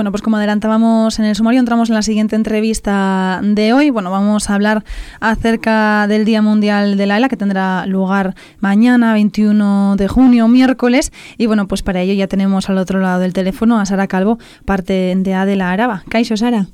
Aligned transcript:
Bueno, 0.00 0.12
pues 0.12 0.22
como 0.22 0.38
adelantábamos 0.38 1.18
en 1.18 1.26
el 1.26 1.36
sumario, 1.36 1.60
entramos 1.60 1.90
en 1.90 1.94
la 1.94 2.00
siguiente 2.00 2.34
entrevista 2.34 3.38
de 3.42 3.74
hoy. 3.74 3.90
Bueno, 3.90 4.10
vamos 4.10 4.48
a 4.48 4.54
hablar 4.54 4.82
acerca 5.20 6.06
del 6.06 6.24
Día 6.24 6.40
Mundial 6.40 6.96
de 6.96 7.04
la 7.04 7.18
ELA, 7.18 7.28
que 7.28 7.36
tendrá 7.36 7.84
lugar 7.84 8.34
mañana, 8.60 9.12
21 9.12 9.96
de 9.96 10.08
junio, 10.08 10.48
miércoles. 10.48 11.12
Y 11.36 11.44
bueno, 11.44 11.68
pues 11.68 11.82
para 11.82 12.00
ello 12.00 12.14
ya 12.14 12.28
tenemos 12.28 12.70
al 12.70 12.78
otro 12.78 12.98
lado 12.98 13.20
del 13.20 13.34
teléfono 13.34 13.78
a 13.78 13.84
Sara 13.84 14.06
Calvo, 14.06 14.38
parte 14.64 15.12
de 15.14 15.34
A 15.34 15.44
de 15.44 15.56
la 15.56 15.70
Araba. 15.70 16.02
Caixo, 16.08 16.34
Sara. 16.38 16.64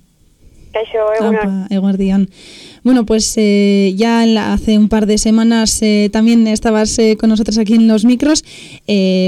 Bueno, 2.86 3.04
pues 3.04 3.34
eh, 3.36 3.94
ya 3.96 4.22
hace 4.52 4.78
un 4.78 4.88
par 4.88 5.06
de 5.06 5.18
semanas 5.18 5.82
eh, 5.82 6.08
también 6.12 6.46
estabas 6.46 6.96
eh, 7.00 7.16
con 7.18 7.30
nosotros 7.30 7.58
aquí 7.58 7.74
en 7.74 7.88
los 7.88 8.04
micros, 8.04 8.44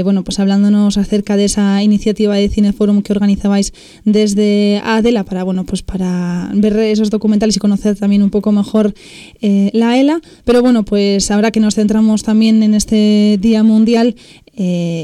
bueno, 0.05 0.23
pues 0.23 0.39
hablándonos 0.39 0.97
acerca 0.97 1.35
de 1.35 1.43
esa 1.43 1.83
iniciativa 1.83 2.35
de 2.35 2.47
Cineforum 2.47 3.01
que 3.01 3.11
organizabais 3.11 3.73
desde 4.05 4.81
Adela 4.85 5.25
para, 5.25 5.43
bueno, 5.43 5.65
pues 5.65 5.83
para 5.83 6.47
ver 6.53 6.79
esos 6.79 7.09
documentales 7.09 7.57
y 7.57 7.59
conocer 7.59 7.99
también 7.99 8.23
un 8.23 8.29
poco 8.29 8.53
mejor 8.53 8.93
la 9.41 9.99
ELA. 9.99 10.21
Pero 10.45 10.61
bueno, 10.61 10.85
pues 10.85 11.29
ahora 11.29 11.51
que 11.51 11.59
nos 11.59 11.75
centramos 11.75 12.23
también 12.23 12.63
en 12.63 12.73
este 12.75 13.35
Día 13.41 13.61
Mundial, 13.63 14.15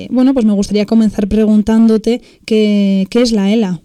bueno, 0.09 0.33
pues 0.33 0.45
me 0.45 0.53
gustaría 0.53 0.85
comenzar 0.85 1.27
preguntándote 1.27 2.21
qué, 2.45 3.05
qué 3.09 3.21
es 3.21 3.33
la 3.33 3.51
ELA. 3.51 3.81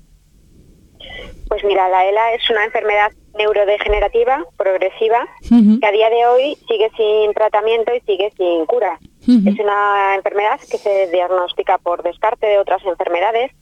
Pues 1.49 1.65
mira, 1.65 1.89
la 1.89 2.09
ELA 2.09 2.35
es 2.37 2.49
una 2.49 2.65
enfermedad 2.65 3.11
neurodegenerativa 3.37 4.45
progresiva 4.57 5.27
que 5.49 5.87
a 5.87 5.93
día 5.93 6.11
de 6.11 6.27
hoy 6.27 6.57
sigue 6.69 6.91
sin 6.97 7.33
tratamiento 7.33 7.95
y 7.95 8.01
sigue 8.01 8.33
sin 8.37 8.67
cura. 8.67 8.99
Es 9.21 9.59
una 9.61 10.15
enfermedad 10.17 10.59
que 10.59 10.79
se 10.79 11.09
diagnostica 11.09 11.79
por 11.79 12.03
descarte 12.03 12.47
de 12.47 12.59
otras 12.59 12.85
enfermedades 12.85 13.53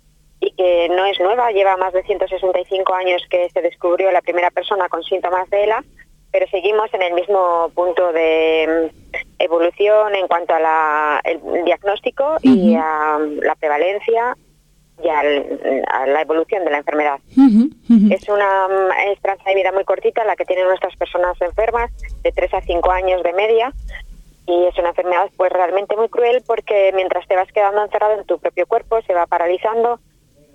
y 0.40 0.52
que 0.52 0.88
no 0.90 1.04
es 1.04 1.18
nueva, 1.20 1.50
lleva 1.50 1.76
más 1.76 1.92
de 1.92 2.04
165 2.04 2.94
años 2.94 3.22
que 3.28 3.50
se 3.50 3.60
descubrió 3.60 4.10
la 4.12 4.22
primera 4.22 4.50
persona 4.50 4.88
con 4.88 5.02
síntomas 5.02 5.50
de 5.50 5.64
ELA, 5.64 5.84
pero 6.30 6.46
seguimos 6.50 6.92
en 6.94 7.02
el 7.02 7.14
mismo 7.14 7.70
punto 7.74 8.12
de 8.12 8.90
mm, 8.92 9.16
evolución 9.40 10.14
en 10.14 10.28
cuanto 10.28 10.54
a 10.54 10.60
la, 10.60 11.20
el 11.24 11.64
diagnóstico 11.64 12.36
y 12.42 12.74
a 12.74 13.18
la 13.42 13.54
prevalencia 13.56 14.36
y 15.02 15.08
a 15.08 16.06
la 16.06 16.22
evolución 16.22 16.64
de 16.64 16.70
la 16.70 16.78
enfermedad. 16.78 17.20
Es 18.10 18.28
una 18.28 18.68
esperanza 19.12 19.44
de 19.46 19.54
vida 19.54 19.72
muy 19.72 19.84
cortita 19.84 20.24
la 20.24 20.36
que 20.36 20.44
tienen 20.44 20.66
nuestras 20.66 20.96
personas 20.96 21.40
enfermas, 21.40 21.90
de 22.22 22.32
3 22.32 22.54
a 22.54 22.60
5 22.60 22.90
años 22.90 23.22
de 23.22 23.32
media, 23.32 23.72
y 24.46 24.64
es 24.64 24.78
una 24.78 24.88
enfermedad 24.88 25.30
pues 25.36 25.52
realmente 25.52 25.96
muy 25.96 26.08
cruel 26.08 26.42
porque 26.46 26.90
mientras 26.94 27.26
te 27.28 27.36
vas 27.36 27.52
quedando 27.52 27.84
encerrado 27.84 28.18
en 28.18 28.24
tu 28.24 28.38
propio 28.38 28.66
cuerpo 28.66 29.00
se 29.02 29.12
va 29.12 29.26
paralizando, 29.26 30.00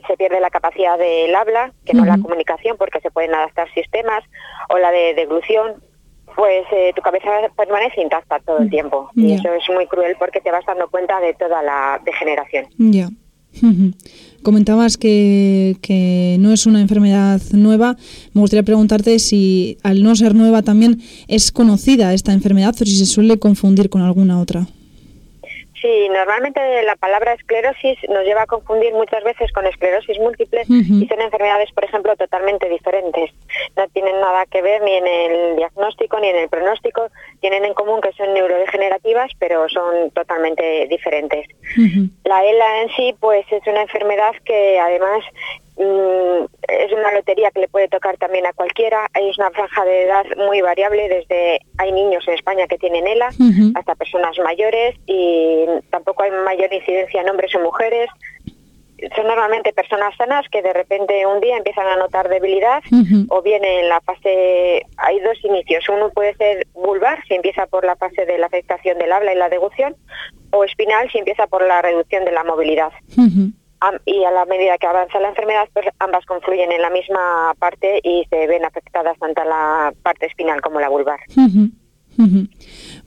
se 0.07 0.17
pierde 0.17 0.39
la 0.39 0.49
capacidad 0.49 0.97
del 0.97 1.33
habla, 1.35 1.71
que 1.85 1.93
no 1.93 2.03
la 2.03 2.17
comunicación 2.17 2.75
porque 2.77 2.99
se 2.99 3.11
pueden 3.11 3.33
adaptar 3.33 3.71
sistemas, 3.73 4.23
o 4.69 4.77
la 4.77 4.91
de 4.91 5.13
deglución, 5.13 5.75
pues 6.35 6.65
eh, 6.71 6.91
tu 6.95 7.01
cabeza 7.01 7.29
permanece 7.55 8.01
intacta 8.01 8.39
todo 8.39 8.57
el 8.57 8.69
tiempo. 8.69 9.09
Y 9.15 9.33
eso 9.33 9.53
es 9.53 9.69
muy 9.69 9.87
cruel 9.87 10.15
porque 10.17 10.41
te 10.41 10.51
vas 10.51 10.65
dando 10.65 10.89
cuenta 10.89 11.19
de 11.19 11.33
toda 11.35 11.61
la 11.61 12.01
degeneración. 12.03 12.65
Comentabas 14.41 14.97
que, 14.97 15.77
que, 15.81 16.37
no 16.39 16.51
es 16.51 16.65
una 16.65 16.81
enfermedad 16.81 17.41
nueva. 17.53 17.97
Me 18.33 18.41
gustaría 18.41 18.63
preguntarte 18.63 19.19
si 19.19 19.77
al 19.83 20.03
no 20.03 20.15
ser 20.15 20.35
nueva 20.35 20.61
también 20.61 21.01
es 21.27 21.51
conocida 21.51 22.13
esta 22.13 22.33
enfermedad 22.33 22.75
o 22.79 22.85
si 22.85 22.97
se 22.97 23.05
suele 23.05 23.39
confundir 23.39 23.89
con 23.89 24.01
alguna 24.01 24.39
otra. 24.39 24.67
Sí, 25.83 26.07
normalmente 26.07 26.61
la 26.83 26.95
palabra 26.95 27.33
esclerosis 27.33 27.97
nos 28.07 28.23
lleva 28.23 28.43
a 28.43 28.47
confundir 28.47 28.93
muchas 28.93 29.21
veces 29.21 29.51
con 29.51 29.67
esclerosis 29.67 30.17
múltiple 30.17 30.61
y 30.69 31.05
son 31.07 31.19
enfermedades, 31.19 31.73
por 31.73 31.83
ejemplo, 31.83 32.15
totalmente 32.15 32.69
diferentes. 32.69 33.31
No 33.75 33.85
tienen 33.89 34.21
nada 34.21 34.45
que 34.45 34.61
ver 34.61 34.81
ni 34.81 34.93
en 34.93 35.05
el 35.05 35.55
diagnóstico 35.57 36.21
ni 36.21 36.29
en 36.29 36.37
el 36.37 36.47
pronóstico. 36.47 37.09
Tienen 37.41 37.65
en 37.65 37.73
común 37.73 37.99
que 37.99 38.13
son 38.13 38.33
neurodegenerativas, 38.33 39.31
pero 39.39 39.67
son 39.67 40.09
totalmente 40.11 40.87
diferentes. 40.87 41.47
La 42.23 42.45
ELA 42.45 42.83
en 42.83 42.89
sí, 42.95 43.13
pues 43.19 43.45
es 43.51 43.67
una 43.67 43.81
enfermedad 43.81 44.31
que 44.45 44.79
además 44.79 45.21
Mm, 45.75 46.45
es 46.67 46.91
una 46.91 47.11
lotería 47.13 47.49
que 47.51 47.61
le 47.61 47.67
puede 47.67 47.87
tocar 47.87 48.17
también 48.17 48.45
a 48.45 48.53
cualquiera. 48.53 49.07
Hay 49.13 49.31
una 49.37 49.49
franja 49.51 49.83
de 49.85 50.03
edad 50.03 50.23
muy 50.37 50.61
variable, 50.61 51.09
desde 51.09 51.61
hay 51.77 51.91
niños 51.91 52.23
en 52.27 52.35
España 52.35 52.67
que 52.67 52.77
tienen 52.77 53.07
ELA 53.07 53.29
hasta 53.75 53.95
personas 53.95 54.37
mayores 54.43 54.95
y 55.07 55.65
tampoco 55.89 56.23
hay 56.23 56.31
mayor 56.31 56.71
incidencia 56.71 57.21
en 57.21 57.29
hombres 57.29 57.53
o 57.55 57.59
mujeres. 57.59 58.09
Son 59.15 59.27
normalmente 59.27 59.73
personas 59.73 60.15
sanas 60.15 60.45
que 60.49 60.61
de 60.61 60.71
repente 60.71 61.25
un 61.25 61.41
día 61.41 61.57
empiezan 61.57 61.87
a 61.87 61.97
notar 61.97 62.29
debilidad 62.29 62.81
o 63.29 63.41
bien 63.41 63.65
en 63.65 63.89
la 63.89 63.99
fase, 64.01 64.85
hay 64.97 65.19
dos 65.19 65.43
inicios. 65.43 65.89
Uno 65.89 66.09
puede 66.11 66.35
ser 66.35 66.67
vulvar, 66.73 67.21
si 67.27 67.33
empieza 67.33 67.65
por 67.65 67.83
la 67.83 67.95
fase 67.95 68.25
de 68.25 68.37
la 68.37 68.45
afectación 68.45 68.99
del 68.99 69.11
habla 69.11 69.33
y 69.33 69.37
la 69.37 69.49
degución, 69.49 69.95
o 70.51 70.63
espinal, 70.63 71.09
si 71.11 71.17
empieza 71.17 71.47
por 71.47 71.65
la 71.65 71.81
reducción 71.81 72.23
de 72.25 72.31
la 72.31 72.43
movilidad 72.43 72.91
y 74.05 74.23
a 74.23 74.31
la 74.31 74.45
medida 74.45 74.77
que 74.77 74.87
avanza 74.87 75.19
la 75.19 75.29
enfermedad, 75.29 75.67
pues 75.73 75.87
ambas 75.99 76.25
confluyen 76.25 76.71
en 76.71 76.81
la 76.81 76.89
misma 76.89 77.53
parte 77.59 77.99
y 78.03 78.25
se 78.29 78.47
ven 78.47 78.65
afectadas 78.65 79.17
tanto 79.19 79.43
la 79.43 79.93
parte 80.03 80.27
espinal 80.27 80.61
como 80.61 80.79
la 80.79 80.89
vulvar. 80.89 81.19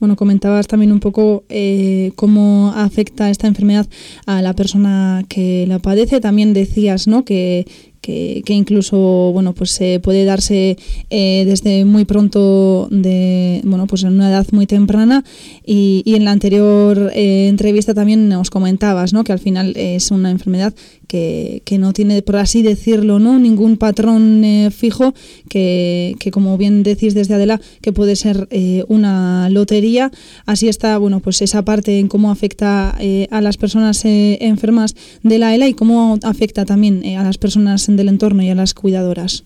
Bueno, 0.00 0.16
comentabas 0.16 0.66
también 0.66 0.92
un 0.92 1.00
poco 1.00 1.44
eh, 1.48 2.12
cómo 2.16 2.72
afecta 2.74 3.30
esta 3.30 3.46
enfermedad 3.46 3.86
a 4.26 4.42
la 4.42 4.54
persona 4.54 5.22
que 5.28 5.64
la 5.68 5.78
padece. 5.78 6.20
También 6.20 6.52
decías, 6.52 7.06
¿no? 7.06 7.24
Que, 7.24 7.66
que, 8.06 8.54
incluso 8.54 9.32
bueno 9.32 9.52
pues 9.52 9.80
puede 10.02 10.24
darse 10.24 10.76
eh, 11.10 11.44
desde 11.46 11.84
muy 11.84 12.04
pronto 12.04 12.88
de 12.90 13.60
bueno 13.64 13.86
pues 13.86 14.04
en 14.04 14.12
una 14.12 14.30
edad 14.30 14.46
muy 14.52 14.66
temprana 14.66 15.24
y, 15.64 16.02
en 16.06 16.24
la 16.24 16.30
anterior 16.30 17.10
eh, 17.14 17.48
entrevista 17.48 17.94
también 17.94 18.28
nos 18.28 18.50
comentabas 18.50 19.12
¿no? 19.12 19.24
que 19.24 19.32
al 19.32 19.40
final 19.40 19.76
es 19.76 20.10
una 20.10 20.30
enfermedad 20.30 20.72
que, 21.08 21.62
que, 21.64 21.78
no 21.78 21.92
tiene, 21.92 22.20
por 22.22 22.34
así 22.34 22.62
decirlo, 22.62 23.20
¿no? 23.20 23.38
ningún 23.38 23.76
patrón 23.76 24.44
eh, 24.44 24.72
fijo, 24.72 25.14
que, 25.48 26.16
que, 26.18 26.32
como 26.32 26.58
bien 26.58 26.82
decís 26.82 27.14
desde 27.14 27.34
Adela, 27.34 27.60
que 27.80 27.92
puede 27.92 28.16
ser 28.16 28.48
una 28.88 29.48
lotería. 29.50 30.10
Así 30.46 30.66
está, 30.66 30.98
bueno, 30.98 31.20
pues 31.20 31.42
esa 31.42 31.64
parte 31.64 32.00
en 32.00 32.08
cómo 32.08 32.32
afecta 32.32 32.96
a 33.30 33.40
las 33.40 33.56
personas 33.56 34.02
enfermas 34.04 34.96
de 35.22 35.38
la 35.38 35.54
ELA 35.54 35.68
y 35.68 35.74
cómo 35.74 36.18
afecta 36.24 36.64
también 36.64 37.04
a 37.16 37.22
las 37.22 37.38
personas 37.38 37.88
del 37.96 38.08
entorno 38.08 38.42
y 38.42 38.50
a 38.50 38.54
las 38.54 38.74
cuidadoras? 38.74 39.44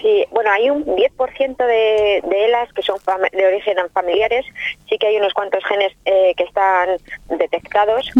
Sí, 0.00 0.24
bueno, 0.30 0.50
hay 0.50 0.70
un 0.70 0.84
10% 0.84 1.56
de, 1.56 2.22
de 2.26 2.44
ELAs 2.46 2.72
que 2.72 2.82
son 2.82 2.98
de 3.32 3.46
origen 3.46 3.76
familiares, 3.92 4.46
sí 4.88 4.96
que 4.98 5.08
hay 5.08 5.16
unos 5.16 5.34
cuantos 5.34 5.64
genes 5.64 5.92
eh, 6.04 6.34
que 6.36 6.44
están 6.44 6.98
detectados, 7.38 8.10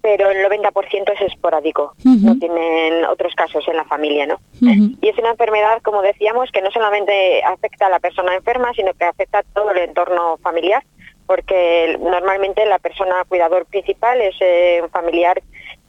pero 0.00 0.30
el 0.30 0.46
90% 0.46 1.12
es 1.14 1.20
esporádico, 1.22 1.94
no 2.04 2.38
tienen 2.38 3.04
otros 3.06 3.34
casos 3.34 3.66
en 3.66 3.76
la 3.76 3.84
familia, 3.84 4.26
¿no? 4.26 4.40
Y 4.60 5.08
es 5.08 5.18
una 5.18 5.30
enfermedad, 5.30 5.80
como 5.82 6.02
decíamos, 6.02 6.50
que 6.52 6.62
no 6.62 6.70
solamente 6.70 7.42
afecta 7.42 7.86
a 7.86 7.90
la 7.90 8.00
persona 8.00 8.34
enferma, 8.34 8.72
sino 8.74 8.92
que 8.94 9.04
afecta 9.04 9.38
a 9.38 9.42
todo 9.42 9.70
el 9.72 9.78
entorno 9.78 10.38
familiar, 10.38 10.84
porque 11.26 11.98
normalmente 12.00 12.66
la 12.66 12.78
persona 12.78 13.24
cuidador 13.26 13.64
principal 13.66 14.20
es 14.20 14.34
eh, 14.40 14.80
un 14.82 14.90
familiar 14.90 15.42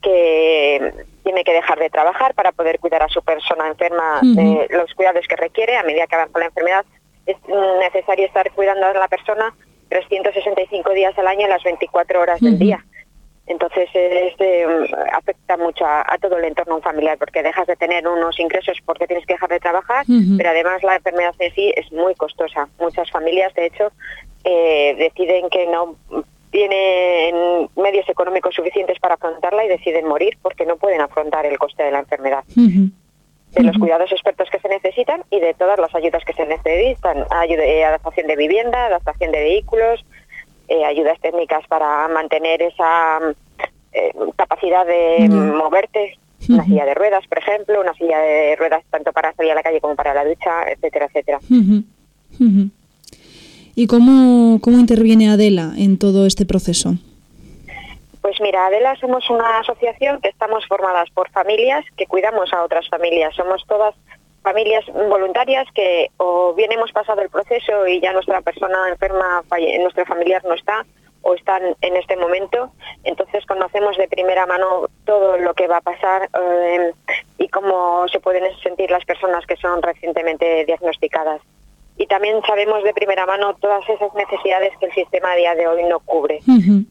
que 0.03 0.93
tiene 1.23 1.43
que 1.43 1.53
dejar 1.53 1.79
de 1.79 1.89
trabajar 1.89 2.35
para 2.35 2.51
poder 2.51 2.79
cuidar 2.79 3.01
a 3.01 3.07
su 3.07 3.21
persona 3.23 3.67
enferma 3.67 4.19
de 4.21 4.67
los 4.69 4.93
cuidados 4.93 5.25
que 5.27 5.35
requiere 5.35 5.77
a 5.77 5.83
medida 5.83 6.05
que 6.05 6.15
avanza 6.15 6.37
la 6.37 6.45
enfermedad. 6.45 6.85
Es 7.25 7.37
necesario 7.79 8.27
estar 8.27 8.51
cuidando 8.51 8.85
a 8.85 8.93
la 8.93 9.07
persona 9.07 9.55
365 9.89 10.91
días 10.91 11.17
al 11.17 11.27
año, 11.27 11.47
las 11.47 11.63
24 11.63 12.21
horas 12.21 12.41
del 12.41 12.59
día. 12.59 12.85
Entonces 13.45 13.89
afecta 15.11 15.57
mucho 15.57 15.85
a, 15.85 16.17
todo 16.21 16.37
el 16.37 16.45
entorno 16.45 16.79
familiar 16.81 17.17
porque 17.17 17.43
dejas 17.43 17.67
de 17.67 17.75
tener 17.75 18.07
unos 18.07 18.39
ingresos 18.39 18.77
porque 18.85 19.05
tienes 19.07 19.25
que 19.25 19.33
dejar 19.33 19.49
de 19.49 19.59
trabajar, 19.59 20.05
pero 20.37 20.49
además 20.49 20.83
la 20.83 20.95
enfermedad 20.95 21.33
en 21.39 21.53
sí 21.53 21.73
es 21.75 21.91
muy 21.91 22.15
costosa. 22.15 22.67
Muchas 22.79 23.09
familias, 23.11 23.53
de 23.53 23.65
hecho, 23.65 23.91
eh, 24.43 24.95
deciden 24.97 25.49
que 25.49 25.67
no 25.67 25.95
tienen 26.53 27.67
medios 27.75 28.07
económicos 28.07 28.53
suficientes 28.53 28.99
para 28.99 29.15
afrontarla 29.15 29.65
y 29.65 29.69
deciden 29.69 30.07
morir 30.07 30.37
porque 30.39 30.67
no 30.67 30.77
pueden 30.77 31.01
afrontar 31.01 31.47
el 31.47 31.57
coste 31.57 31.81
de 31.81 31.91
la 31.91 31.99
enfermedad. 31.99 32.43
De 32.55 33.63
los 33.63 33.75
cuidados 33.77 34.11
expertos 34.11 34.49
que 34.51 34.59
se 34.59 34.69
necesitan 34.69 35.23
y 35.31 35.39
de 35.39 35.55
todas 35.55 35.79
las 35.79 35.93
ayudas 35.95 36.23
que 36.23 36.33
se 36.33 36.45
necesitan, 36.45 37.25
ayuda, 37.31 37.63
eh, 37.65 37.83
adaptación 37.83 38.27
de 38.27 38.35
vivienda, 38.35 38.85
adaptación 38.85 39.31
de 39.31 39.39
vehículos, 39.39 40.05
eh, 40.67 40.85
ayudas 40.85 41.19
técnicas 41.21 41.65
para 41.67 42.07
mantener 42.09 42.61
esa 42.61 43.19
eh, 43.91 44.13
capacidad 44.35 44.85
de 44.85 45.27
moverte, 45.29 46.19
una 46.49 46.65
silla 46.65 46.85
de 46.85 46.93
ruedas, 46.93 47.25
por 47.25 47.39
ejemplo, 47.39 47.81
una 47.81 47.95
silla 47.95 48.19
de 48.19 48.55
ruedas 48.57 48.83
tanto 48.91 49.11
para 49.11 49.33
salir 49.33 49.53
a 49.53 49.55
la 49.55 49.63
calle 49.63 49.81
como 49.81 49.95
para 49.95 50.13
la 50.13 50.23
ducha, 50.23 50.69
etcétera, 50.69 51.07
etcétera. 51.07 51.39
¿Y 53.75 53.87
cómo, 53.87 54.59
cómo 54.61 54.77
interviene 54.77 55.29
Adela 55.29 55.73
en 55.77 55.97
todo 55.97 56.25
este 56.25 56.45
proceso? 56.45 56.95
Pues 58.21 58.39
mira, 58.39 58.67
Adela 58.67 58.95
somos 59.01 59.29
una 59.29 59.59
asociación 59.59 60.21
que 60.21 60.29
estamos 60.29 60.65
formadas 60.67 61.09
por 61.11 61.29
familias 61.31 61.83
que 61.97 62.05
cuidamos 62.05 62.53
a 62.53 62.63
otras 62.63 62.87
familias. 62.87 63.35
Somos 63.35 63.63
todas 63.67 63.95
familias 64.43 64.85
voluntarias 64.87 65.67
que 65.73 66.09
o 66.17 66.53
bien 66.53 66.71
hemos 66.71 66.91
pasado 66.91 67.21
el 67.21 67.29
proceso 67.29 67.87
y 67.87 67.99
ya 67.99 68.13
nuestra 68.13 68.41
persona 68.41 68.89
enferma, 68.89 69.43
nuestro 69.79 70.05
familiar 70.05 70.43
no 70.45 70.53
está, 70.53 70.85
o 71.23 71.33
están 71.33 71.75
en 71.81 71.95
este 71.97 72.15
momento. 72.15 72.71
Entonces 73.03 73.45
conocemos 73.45 73.97
de 73.97 74.07
primera 74.07 74.45
mano 74.45 74.87
todo 75.05 75.37
lo 75.37 75.53
que 75.53 75.67
va 75.67 75.77
a 75.77 75.81
pasar 75.81 76.29
eh, 76.39 76.93
y 77.39 77.47
cómo 77.47 78.07
se 78.09 78.19
pueden 78.19 78.43
sentir 78.61 78.91
las 78.91 79.05
personas 79.05 79.45
que 79.47 79.55
son 79.55 79.81
recientemente 79.81 80.65
diagnosticadas. 80.65 81.41
Y 81.97 82.07
también 82.07 82.41
sabemos 82.47 82.83
de 82.83 82.93
primera 82.93 83.25
mano 83.25 83.55
todas 83.55 83.87
esas 83.87 84.13
necesidades 84.15 84.73
que 84.79 84.87
el 84.87 84.93
sistema 84.93 85.31
a 85.31 85.35
día 85.35 85.55
de 85.55 85.67
hoy 85.67 85.83
no 85.83 85.99
cubre. 85.99 86.39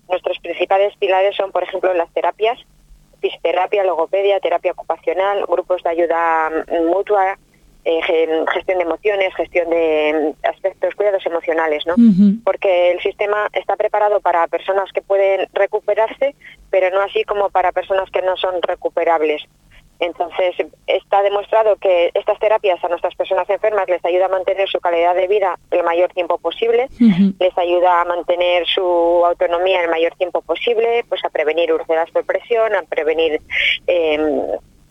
Nuestros 0.08 0.38
principales 0.38 0.94
pilares 0.96 1.34
son, 1.36 1.50
por 1.50 1.64
ejemplo, 1.64 1.92
las 1.92 2.12
terapias, 2.12 2.58
fisioterapia, 3.20 3.84
logopedia, 3.84 4.40
terapia 4.40 4.72
ocupacional, 4.72 5.44
grupos 5.46 5.82
de 5.82 5.90
ayuda 5.90 6.50
mutua, 6.86 7.36
eh, 7.84 8.00
gestión 8.52 8.78
de 8.78 8.84
emociones, 8.84 9.34
gestión 9.34 9.68
de 9.70 10.34
mm, 10.40 10.46
aspectos, 10.46 10.94
cuidados 10.94 11.26
emocionales, 11.26 11.84
¿no? 11.84 11.96
Porque 12.44 12.92
el 12.92 13.00
sistema 13.00 13.48
está 13.52 13.74
preparado 13.74 14.20
para 14.20 14.46
personas 14.46 14.92
que 14.92 15.02
pueden 15.02 15.48
recuperarse, 15.52 16.36
pero 16.70 16.94
no 16.94 17.00
así 17.00 17.24
como 17.24 17.50
para 17.50 17.72
personas 17.72 18.08
que 18.10 18.22
no 18.22 18.36
son 18.36 18.62
recuperables. 18.62 19.42
Entonces, 20.02 20.56
está 20.88 21.22
demostrado 21.22 21.76
que 21.76 22.10
estas 22.14 22.36
terapias 22.40 22.82
a 22.82 22.88
nuestras 22.88 23.14
personas 23.14 23.48
enfermas 23.48 23.88
les 23.88 24.04
ayuda 24.04 24.24
a 24.26 24.28
mantener 24.28 24.68
su 24.68 24.80
calidad 24.80 25.14
de 25.14 25.28
vida 25.28 25.56
el 25.70 25.84
mayor 25.84 26.12
tiempo 26.12 26.38
posible, 26.38 26.88
les 27.38 27.56
ayuda 27.56 28.00
a 28.00 28.04
mantener 28.04 28.66
su 28.66 28.82
autonomía 28.82 29.80
el 29.80 29.90
mayor 29.90 30.12
tiempo 30.16 30.42
posible, 30.42 31.04
pues 31.08 31.24
a 31.24 31.30
prevenir 31.30 31.72
úlceras 31.72 32.10
por 32.10 32.26
presión, 32.26 32.74
a 32.74 32.82
prevenir 32.82 33.40
eh, 33.86 34.18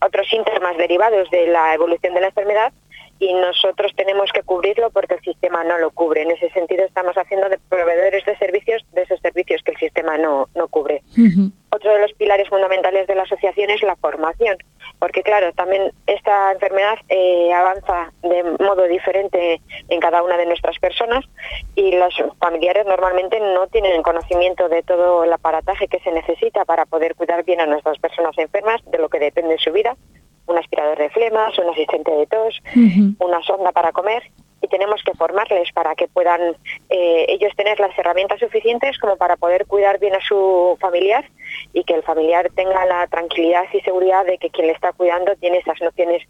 otros 0.00 0.26
síntomas 0.28 0.78
derivados 0.78 1.28
de 1.30 1.46
la 1.46 1.74
evolución 1.74 2.14
de 2.14 2.20
la 2.22 2.28
enfermedad 2.28 2.72
y 3.22 3.32
nosotros 3.34 3.92
tenemos 3.94 4.32
que 4.32 4.42
cubrirlo 4.42 4.90
porque 4.90 5.14
el 5.14 5.20
sistema 5.20 5.62
no 5.62 5.78
lo 5.78 5.92
cubre. 5.92 6.22
En 6.22 6.32
ese 6.32 6.50
sentido 6.50 6.84
estamos 6.84 7.16
haciendo 7.16 7.48
de 7.48 7.56
proveedores 7.68 8.24
de 8.24 8.36
servicios 8.36 8.84
de 8.90 9.02
esos 9.02 9.20
servicios 9.20 9.62
que 9.62 9.70
el 9.70 9.76
sistema 9.76 10.18
no, 10.18 10.48
no 10.56 10.66
cubre. 10.66 11.02
Otro 11.70 11.94
de 11.94 12.00
los 12.00 12.12
pilares 12.14 12.48
fundamentales 12.48 13.06
de 13.06 13.14
la 13.14 13.22
asociación 13.22 13.70
es 13.70 13.80
la 13.84 13.94
formación, 13.94 14.56
porque 14.98 15.22
claro, 15.22 15.52
también 15.52 15.92
esta 16.08 16.50
enfermedad 16.50 16.96
eh, 17.08 17.52
avanza 17.54 18.12
de 18.22 18.42
modo 18.58 18.88
diferente 18.88 19.60
en 19.88 20.00
cada 20.00 20.24
una 20.24 20.36
de 20.36 20.46
nuestras 20.46 20.76
personas 20.80 21.24
y 21.76 21.92
los 21.92 22.14
familiares 22.40 22.86
normalmente 22.86 23.38
no 23.38 23.68
tienen 23.68 24.02
conocimiento 24.02 24.68
de 24.68 24.82
todo 24.82 25.22
el 25.22 25.32
aparataje 25.32 25.86
que 25.86 26.00
se 26.00 26.10
necesita 26.10 26.64
para 26.64 26.86
poder 26.86 27.14
cuidar 27.14 27.44
bien 27.44 27.60
a 27.60 27.66
nuestras 27.66 28.00
personas 28.00 28.36
enfermas, 28.36 28.80
de 28.90 28.98
lo 28.98 29.08
que 29.08 29.20
depende 29.20 29.58
su 29.58 29.70
vida 29.70 29.96
un 30.46 30.58
aspirador 30.58 30.98
de 30.98 31.10
flemas, 31.10 31.58
un 31.58 31.70
asistente 31.70 32.10
de 32.10 32.26
tos, 32.26 32.60
una 33.18 33.42
sonda 33.42 33.72
para 33.72 33.92
comer 33.92 34.22
y 34.62 34.68
tenemos 34.68 35.02
que 35.02 35.12
formarles 35.14 35.72
para 35.72 35.94
que 35.94 36.08
puedan 36.08 36.56
eh, 36.88 37.26
ellos 37.28 37.52
tener 37.56 37.80
las 37.80 37.96
herramientas 37.98 38.38
suficientes 38.38 38.96
como 38.98 39.16
para 39.16 39.36
poder 39.36 39.66
cuidar 39.66 39.98
bien 39.98 40.14
a 40.14 40.20
su 40.20 40.76
familiar 40.80 41.24
y 41.72 41.82
que 41.84 41.94
el 41.94 42.02
familiar 42.04 42.48
tenga 42.54 42.86
la 42.86 43.06
tranquilidad 43.08 43.64
y 43.72 43.80
seguridad 43.80 44.24
de 44.24 44.38
que 44.38 44.50
quien 44.50 44.68
le 44.68 44.72
está 44.72 44.92
cuidando 44.92 45.34
tiene 45.36 45.58
esas 45.58 45.80
nociones 45.80 46.22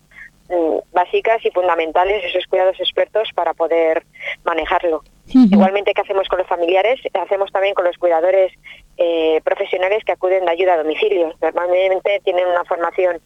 mm, 0.48 0.94
básicas 0.94 1.44
y 1.44 1.50
fundamentales, 1.50 2.24
esos 2.24 2.46
cuidados 2.46 2.80
expertos 2.80 3.28
para 3.34 3.52
poder 3.52 4.02
manejarlo. 4.44 5.02
Igualmente 5.34 5.94
que 5.94 6.00
hacemos 6.00 6.28
con 6.28 6.40
los 6.40 6.48
familiares, 6.48 7.00
hacemos 7.14 7.50
también 7.52 7.74
con 7.74 7.84
los 7.84 7.96
cuidadores 7.96 8.52
eh, 8.98 9.40
profesionales 9.44 10.04
que 10.04 10.12
acuden 10.12 10.44
de 10.44 10.50
ayuda 10.50 10.74
a 10.74 10.78
domicilio. 10.78 11.32
Normalmente 11.40 12.20
tienen 12.24 12.46
una 12.46 12.64
formación 12.64 13.20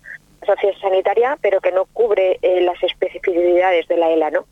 sanitaria, 0.81 1.39
pero 1.41 1.61
que 1.61 1.73
no 1.73 1.87
cubre 1.87 2.39
eh, 2.43 2.61
las 2.61 2.83
especificidades 2.83 3.87
de 3.89 3.97
la 3.97 4.11
ELA, 4.11 4.31
¿no? 4.31 4.45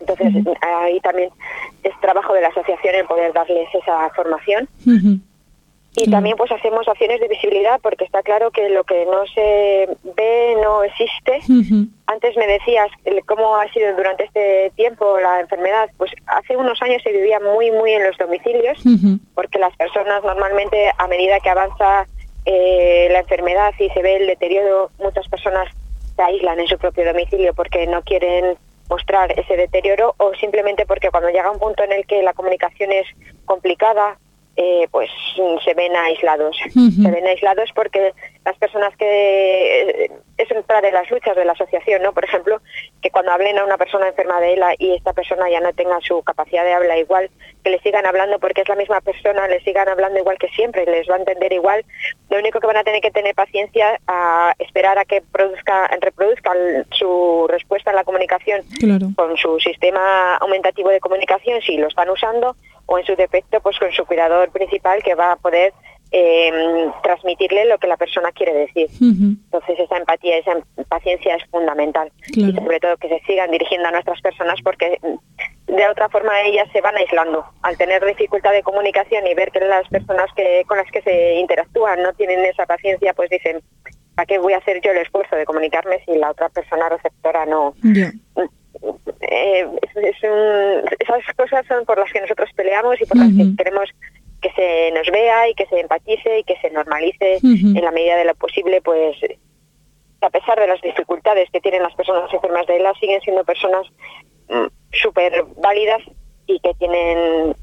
Entonces, 0.00 0.44
ahí 0.60 0.98
también 1.00 1.30
es 1.84 1.92
trabajo 2.00 2.34
de 2.34 2.40
la 2.40 2.48
asociación 2.48 2.94
en 2.96 3.06
poder 3.06 3.32
darles 3.32 3.68
esa 3.74 4.10
formación. 4.10 4.68
Y 5.94 6.10
también 6.10 6.38
pues 6.38 6.50
hacemos 6.50 6.88
acciones 6.88 7.20
de 7.20 7.28
visibilidad 7.28 7.78
porque 7.82 8.04
está 8.04 8.22
claro 8.22 8.50
que 8.50 8.70
lo 8.70 8.82
que 8.84 9.04
no 9.04 9.26
se 9.26 9.88
ve 10.16 10.56
no 10.62 10.82
existe. 10.84 11.40
Antes 12.06 12.36
me 12.36 12.46
decías 12.46 12.88
cómo 13.26 13.56
ha 13.56 13.70
sido 13.72 13.94
durante 13.94 14.24
este 14.24 14.72
tiempo 14.74 15.18
la 15.20 15.40
enfermedad. 15.40 15.90
Pues 15.98 16.10
hace 16.26 16.56
unos 16.56 16.80
años 16.80 17.02
se 17.02 17.12
vivía 17.12 17.40
muy, 17.40 17.70
muy 17.70 17.92
en 17.92 18.04
los 18.04 18.16
domicilios 18.16 18.78
porque 19.34 19.58
las 19.58 19.76
personas 19.76 20.24
normalmente 20.24 20.90
a 20.96 21.06
medida 21.08 21.40
que 21.40 21.50
avanza 21.50 22.06
eh, 22.44 23.08
la 23.10 23.20
enfermedad 23.20 23.72
y 23.78 23.88
se 23.90 24.02
ve 24.02 24.16
el 24.16 24.26
deterioro, 24.26 24.90
muchas 24.98 25.28
personas 25.28 25.68
se 26.16 26.22
aíslan 26.22 26.60
en 26.60 26.66
su 26.66 26.78
propio 26.78 27.04
domicilio 27.04 27.54
porque 27.54 27.86
no 27.86 28.02
quieren 28.02 28.56
mostrar 28.88 29.32
ese 29.38 29.56
deterioro 29.56 30.14
o 30.18 30.34
simplemente 30.34 30.84
porque 30.84 31.10
cuando 31.10 31.30
llega 31.30 31.50
un 31.50 31.58
punto 31.58 31.82
en 31.84 31.92
el 31.92 32.06
que 32.06 32.22
la 32.22 32.34
comunicación 32.34 32.92
es 32.92 33.06
complicada, 33.46 34.18
eh, 34.56 34.86
pues 34.90 35.08
se 35.64 35.74
ven 35.74 35.96
aislados. 35.96 36.56
Se 36.74 37.10
ven 37.10 37.26
aislados 37.26 37.70
porque 37.74 38.12
las 38.44 38.56
personas 38.58 38.94
que... 38.96 40.10
Es 40.36 40.50
otra 40.72 40.80
de 40.80 40.92
las 40.92 41.10
luchas 41.10 41.36
de 41.36 41.44
la 41.44 41.52
asociación, 41.52 42.02
¿no? 42.02 42.12
Por 42.12 42.24
ejemplo, 42.24 42.60
que 43.00 43.10
cuando 43.10 43.32
hablen 43.32 43.58
a 43.58 43.64
una 43.64 43.76
persona 43.76 44.08
enferma 44.08 44.40
de 44.40 44.54
ELA 44.54 44.74
y 44.78 44.94
esta 44.94 45.12
persona 45.12 45.48
ya 45.50 45.60
no 45.60 45.72
tenga 45.72 46.00
su 46.00 46.22
capacidad 46.22 46.64
de 46.64 46.72
habla 46.72 46.98
igual, 46.98 47.30
que 47.62 47.70
le 47.70 47.78
sigan 47.80 48.06
hablando 48.06 48.38
porque 48.38 48.62
es 48.62 48.68
la 48.68 48.76
misma 48.76 49.00
persona, 49.00 49.46
le 49.48 49.60
sigan 49.60 49.88
hablando 49.88 50.18
igual 50.18 50.38
que 50.38 50.48
siempre, 50.48 50.86
les 50.86 51.08
va 51.08 51.16
a 51.16 51.18
entender 51.18 51.52
igual. 51.52 51.84
Lo 52.30 52.38
único 52.38 52.60
que 52.60 52.66
van 52.66 52.78
a 52.78 52.84
tener 52.84 53.00
que 53.00 53.10
tener 53.10 53.34
paciencia 53.34 54.00
a 54.06 54.54
esperar 54.58 54.98
a 54.98 55.04
que 55.04 55.20
produzca, 55.20 55.88
reproduzca 56.00 56.52
su 56.90 57.46
respuesta 57.48 57.90
en 57.90 57.96
la 57.96 58.04
comunicación 58.04 58.62
con 59.14 59.36
su 59.36 59.60
sistema 59.60 60.36
aumentativo 60.36 60.88
de 60.90 61.00
comunicación, 61.00 61.60
si 61.60 61.76
lo 61.76 61.88
están 61.88 62.08
usando, 62.10 62.56
o 62.86 62.98
en 62.98 63.04
su 63.04 63.14
defecto, 63.14 63.60
pues 63.60 63.78
con 63.78 63.92
su 63.92 64.04
cuidador 64.06 64.50
principal 64.50 65.02
que 65.02 65.14
va 65.14 65.32
a 65.32 65.36
poder 65.36 65.72
eh, 66.12 66.90
transmitirle 67.02 67.64
lo 67.64 67.78
que 67.78 67.86
la 67.86 67.96
persona 67.96 68.30
quiere 68.32 68.52
decir. 68.52 68.88
Entonces 69.00 69.78
esa 69.78 69.96
empatía, 69.96 70.36
esa 70.36 70.58
paciencia 70.88 71.36
es 71.36 71.44
fundamental. 71.50 72.12
Y 72.28 72.52
sobre 72.52 72.80
todo 72.80 72.98
que 72.98 73.08
se 73.08 73.20
sigan 73.26 73.50
dirigiendo 73.50 73.88
a 73.88 73.92
nuestras 73.92 74.20
personas 74.20 74.60
porque 74.62 74.98
de 75.66 75.88
otra 75.88 76.10
forma 76.10 76.42
ellas 76.42 76.68
se 76.72 76.82
van 76.82 76.96
aislando. 76.96 77.44
Al 77.62 77.78
tener 77.78 78.04
dificultad 78.04 78.52
de 78.52 78.62
comunicación 78.62 79.26
y 79.26 79.34
ver 79.34 79.50
que 79.50 79.60
las 79.60 79.88
personas 79.88 80.26
que 80.36 80.64
con 80.66 80.76
las 80.76 80.90
que 80.90 81.00
se 81.00 81.36
interactúan 81.36 82.02
no 82.02 82.12
tienen 82.12 82.44
esa 82.44 82.66
paciencia, 82.66 83.14
pues 83.14 83.30
dicen, 83.30 83.62
¿para 84.14 84.26
qué 84.26 84.38
voy 84.38 84.52
a 84.52 84.58
hacer 84.58 84.82
yo 84.82 84.90
el 84.90 84.98
esfuerzo 84.98 85.34
de 85.36 85.46
comunicarme 85.46 86.04
si 86.04 86.14
la 86.16 86.30
otra 86.30 86.50
persona 86.50 86.90
receptora 86.90 87.46
no... 87.46 87.74
Eh, 89.20 89.66
esas 91.00 91.36
cosas 91.36 91.64
son 91.66 91.84
por 91.84 91.98
las 91.98 92.12
que 92.12 92.20
nosotros 92.20 92.50
peleamos 92.54 93.00
y 93.00 93.06
por 93.06 93.16
las 93.16 93.28
que 93.28 93.56
queremos 93.56 93.88
que 94.42 94.50
se 94.52 94.90
nos 94.92 95.08
vea 95.10 95.48
y 95.48 95.54
que 95.54 95.66
se 95.66 95.80
empatice 95.80 96.40
y 96.40 96.44
que 96.44 96.56
se 96.60 96.70
normalice 96.70 97.38
en 97.42 97.80
la 97.80 97.92
medida 97.92 98.16
de 98.16 98.24
lo 98.24 98.34
posible, 98.34 98.82
pues 98.82 99.16
a 100.20 100.30
pesar 100.30 100.58
de 100.58 100.66
las 100.66 100.80
dificultades 100.82 101.48
que 101.50 101.60
tienen 101.60 101.82
las 101.82 101.94
personas 101.94 102.32
enfermas 102.32 102.66
de 102.66 102.76
ELA, 102.76 102.92
siguen 103.00 103.20
siendo 103.22 103.44
personas 103.44 103.86
mm, 104.48 104.66
súper 104.92 105.44
válidas 105.56 106.02
y 106.46 106.58
que 106.60 106.74
tienen 106.74 107.54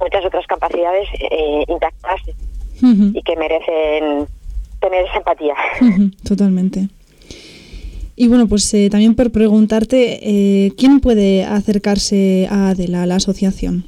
muchas 0.00 0.24
otras 0.24 0.46
capacidades 0.46 1.08
eh, 1.20 1.64
intactas 1.68 2.20
y 2.82 3.22
que 3.22 3.36
merecen 3.36 4.26
tener 4.80 5.06
esa 5.06 5.18
empatía. 5.18 5.54
Totalmente. 6.28 6.88
Y 8.16 8.28
bueno, 8.28 8.46
pues 8.48 8.72
eh, 8.74 8.88
también 8.90 9.14
por 9.14 9.30
preguntarte, 9.30 10.20
eh, 10.22 10.72
¿quién 10.76 11.00
puede 11.00 11.44
acercarse 11.44 12.48
a 12.50 12.70
Adela, 12.70 13.02
a 13.02 13.06
la 13.06 13.16
asociación? 13.16 13.84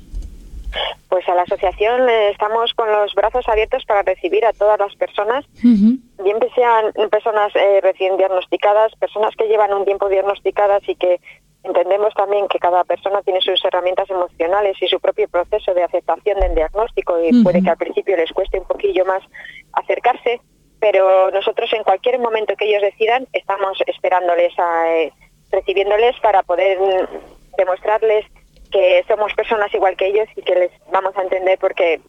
Pues 1.19 1.29
a 1.31 1.35
la 1.35 1.43
asociación 1.43 2.09
estamos 2.09 2.73
con 2.75 2.93
los 2.93 3.13
brazos 3.13 3.49
abiertos 3.49 3.85
para 3.87 4.03
recibir 4.03 4.47
a 4.47 4.53
todas 4.53 4.79
las 4.79 4.95
personas, 4.95 5.45
bien 5.61 6.39
que 6.39 6.49
sean 6.55 6.93
personas 7.11 7.53
recién 7.83 8.17
diagnosticadas, 8.17 8.95
personas 9.01 9.35
que 9.35 9.49
llevan 9.49 9.75
un 9.75 9.85
tiempo 9.85 10.09
diagnosticadas 10.09 10.89
y 10.89 10.95
que 10.95 11.19
Entendemos 11.65 12.15
también 12.15 12.47
que 12.47 12.61
cada 12.61 12.85
persona 12.85 13.21
tiene 13.23 13.41
sus 13.41 13.63
herramientas 13.65 14.09
emocionales 14.09 14.81
y 14.81 14.87
su 14.87 15.01
propio 15.01 15.29
proceso 15.29 15.75
de 15.75 15.83
aceptación 15.83 16.39
del 16.39 16.55
diagnóstico 16.55 17.21
y 17.21 17.43
puede 17.43 17.65
que 17.65 17.71
al 17.71 17.77
principio 17.77 18.17
les 18.17 18.31
cueste 18.31 18.61
un 18.61 18.65
poquillo 18.65 19.05
más 19.05 19.25
acercarse, 19.73 20.41
pero 20.79 21.33
nosotros 21.33 21.69
en 21.73 21.83
cualquier 21.83 22.21
momento 22.21 22.55
que 22.55 22.67
ellos 22.67 22.83
decidan 22.83 23.27
estamos 23.33 23.77
esperándoles, 23.89 24.57
a, 24.57 24.95
eh, 24.95 25.13
recibiéndoles 25.51 26.15
para 26.21 26.45
poder 26.45 26.79
demostrarles 27.57 28.25
que 28.71 29.05
somos 29.09 29.33
personas 29.35 29.73
igual 29.75 29.97
que 29.97 30.07
ellos 30.07 30.29
y 30.37 30.43
que 30.43 30.55
les 30.55 30.71
vamos 30.93 31.17
a 31.17 31.23
entender 31.23 31.59
porque 31.59 32.01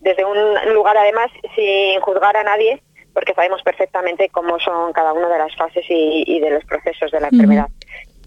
desde 0.00 0.24
un 0.24 0.38
lugar 0.72 0.96
además 0.96 1.30
sin 1.54 2.00
juzgar 2.00 2.36
a 2.36 2.44
nadie 2.44 2.82
porque 3.12 3.34
sabemos 3.34 3.62
perfectamente 3.62 4.28
cómo 4.28 4.58
son 4.60 4.92
cada 4.92 5.12
una 5.12 5.28
de 5.28 5.38
las 5.38 5.54
fases 5.56 5.84
y, 5.88 6.40
de 6.40 6.50
los 6.50 6.64
procesos 6.64 7.10
de 7.10 7.20
la 7.20 7.28
enfermedad. 7.28 7.66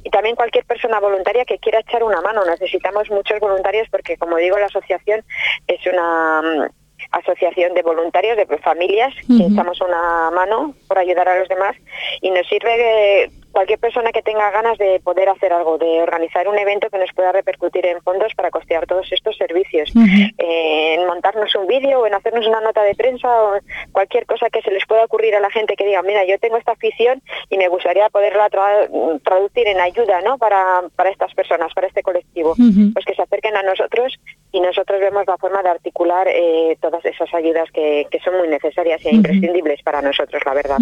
Y 0.04 0.10
también 0.10 0.36
cualquier 0.36 0.66
persona 0.66 1.00
voluntaria 1.00 1.46
que 1.46 1.60
quiera 1.60 1.80
echar 1.80 2.04
una 2.04 2.22
mano. 2.22 2.44
Necesitamos 2.46 3.10
muchos 3.10 3.40
voluntarios 3.40 3.88
porque, 3.90 4.18
como 4.18 4.36
digo, 4.38 4.58
la 4.58 4.66
asociación 4.66 5.24
es 5.68 5.80
una 5.88 6.42
mm, 6.42 6.70
asociación 7.12 7.74
de 7.74 7.82
voluntarios, 7.82 8.36
de 8.36 8.46
familias, 8.58 9.14
que 9.28 9.46
echamos 9.46 9.80
una 9.80 10.30
mano 10.32 10.76
por 10.88 10.98
ayudar 10.98 11.30
a 11.30 11.40
los 11.40 11.48
demás 11.48 11.76
y 12.22 12.32
nos 12.32 12.46
sirve 12.48 13.30
cualquier 13.54 13.80
persona 13.80 14.12
que 14.12 14.24
tenga 14.24 14.50
ganas 14.52 14.78
de 14.80 15.00
poder 15.00 15.30
hacer 15.30 15.54
algo, 15.54 15.78
de 15.78 16.02
organizar 16.02 16.48
un 16.48 16.58
evento 16.58 16.90
que 16.90 16.98
nos 16.98 17.14
pueda 17.14 17.32
repercutir 17.32 17.86
en 17.86 18.02
fondos 18.02 18.34
para 18.36 18.50
costear 18.50 18.88
todos 18.88 19.10
estos 19.12 19.38
servicios, 19.38 19.94
eh, 19.96 20.96
en 20.96 21.06
montarnos 21.06 21.54
un 21.56 21.68
vídeo 21.68 22.02
o 22.02 22.08
en 22.08 22.16
hacernos 22.16 22.48
una 22.48 22.62
nota 22.62 22.82
de 22.82 22.96
prensa 22.96 23.28
o 23.30 23.60
cualquier 23.92 24.26
cosa 24.26 24.50
que 24.50 24.62
se 24.62 24.72
les 24.72 24.86
pueda 24.88 25.06
ocurrir 25.06 25.36
a 25.36 25.40
la 25.40 25.52
gente 25.52 25.76
que 25.76 25.86
diga, 25.86 26.02
mira, 26.02 26.26
yo 26.26 26.40
tengo 26.40 26.58
esta 26.58 26.72
afición 26.72 27.22
y 27.50 27.58
me 27.58 27.68
gustaría 27.68 28.10
poderla 28.10 28.50
traducir 28.50 29.68
en 29.68 29.80
ayuda 29.80 30.22
¿no? 30.22 30.40
para, 30.40 30.82
para 30.96 31.12
estas 31.12 31.34
personas, 31.36 31.72
para 31.76 31.88
este 31.88 32.02
colectivo, 32.02 32.56
pues 32.94 33.06
que 33.06 33.14
se 33.14 33.22
acerquen 33.22 33.56
a 33.56 33.62
nosotros 33.62 34.20
y 34.52 34.62
nosotros 34.62 35.00
vemos 35.00 35.26
la 35.28 35.38
forma 35.38 35.62
de 35.62 35.70
articular 35.70 36.28
eh, 36.28 36.76
todas 36.82 37.06
esas 37.06 37.32
ayudas 37.34 37.70
que, 37.72 38.08
que, 38.10 38.20
son 38.20 38.38
muy 38.38 38.48
necesarias 38.48 39.06
e 39.06 39.14
imprescindibles 39.14 39.82
para 39.84 40.02
nosotros, 40.02 40.42
la 40.44 40.54
verdad. 40.54 40.78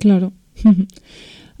Claro. 0.00 0.32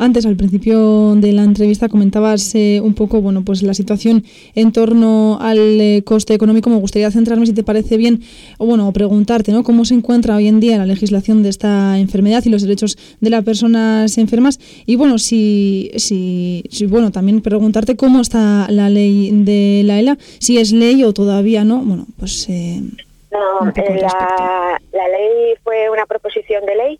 Antes, 0.00 0.24
al 0.24 0.34
principio 0.34 1.14
de 1.14 1.30
la 1.32 1.44
entrevista, 1.44 1.90
comentabas 1.90 2.54
eh, 2.54 2.80
un 2.82 2.94
poco 2.94 3.20
bueno, 3.20 3.42
pues 3.44 3.62
la 3.62 3.74
situación 3.74 4.24
en 4.54 4.72
torno 4.72 5.36
al 5.42 5.58
eh, 5.58 6.02
coste 6.06 6.32
económico. 6.32 6.70
Me 6.70 6.76
gustaría 6.76 7.10
centrarme, 7.10 7.44
si 7.44 7.52
te 7.52 7.62
parece 7.62 7.98
bien, 7.98 8.22
o 8.56 8.64
bueno, 8.64 8.90
preguntarte 8.94 9.52
¿no? 9.52 9.62
cómo 9.62 9.84
se 9.84 9.92
encuentra 9.92 10.36
hoy 10.36 10.48
en 10.48 10.58
día 10.58 10.78
la 10.78 10.86
legislación 10.86 11.42
de 11.42 11.50
esta 11.50 11.98
enfermedad 11.98 12.42
y 12.46 12.48
los 12.48 12.62
derechos 12.62 12.96
de 13.20 13.28
las 13.28 13.44
personas 13.44 14.16
enfermas. 14.16 14.58
Y 14.86 14.96
bueno, 14.96 15.18
si, 15.18 15.90
si, 15.96 16.64
bueno, 16.88 17.10
también 17.10 17.42
preguntarte 17.42 17.94
cómo 17.94 18.22
está 18.22 18.68
la 18.70 18.88
ley 18.88 19.30
de 19.30 19.82
la 19.84 20.00
ELA, 20.00 20.16
si 20.38 20.56
es 20.56 20.72
ley 20.72 21.04
o 21.04 21.12
todavía 21.12 21.62
no. 21.64 21.76
Bueno, 21.82 22.06
pues. 22.18 22.48
Eh, 22.48 22.80
no, 23.30 23.66
la, 23.66 24.80
la 24.92 25.08
ley 25.08 25.56
fue 25.62 25.90
una 25.90 26.06
proposición 26.06 26.64
de 26.64 26.74
ley 26.74 26.98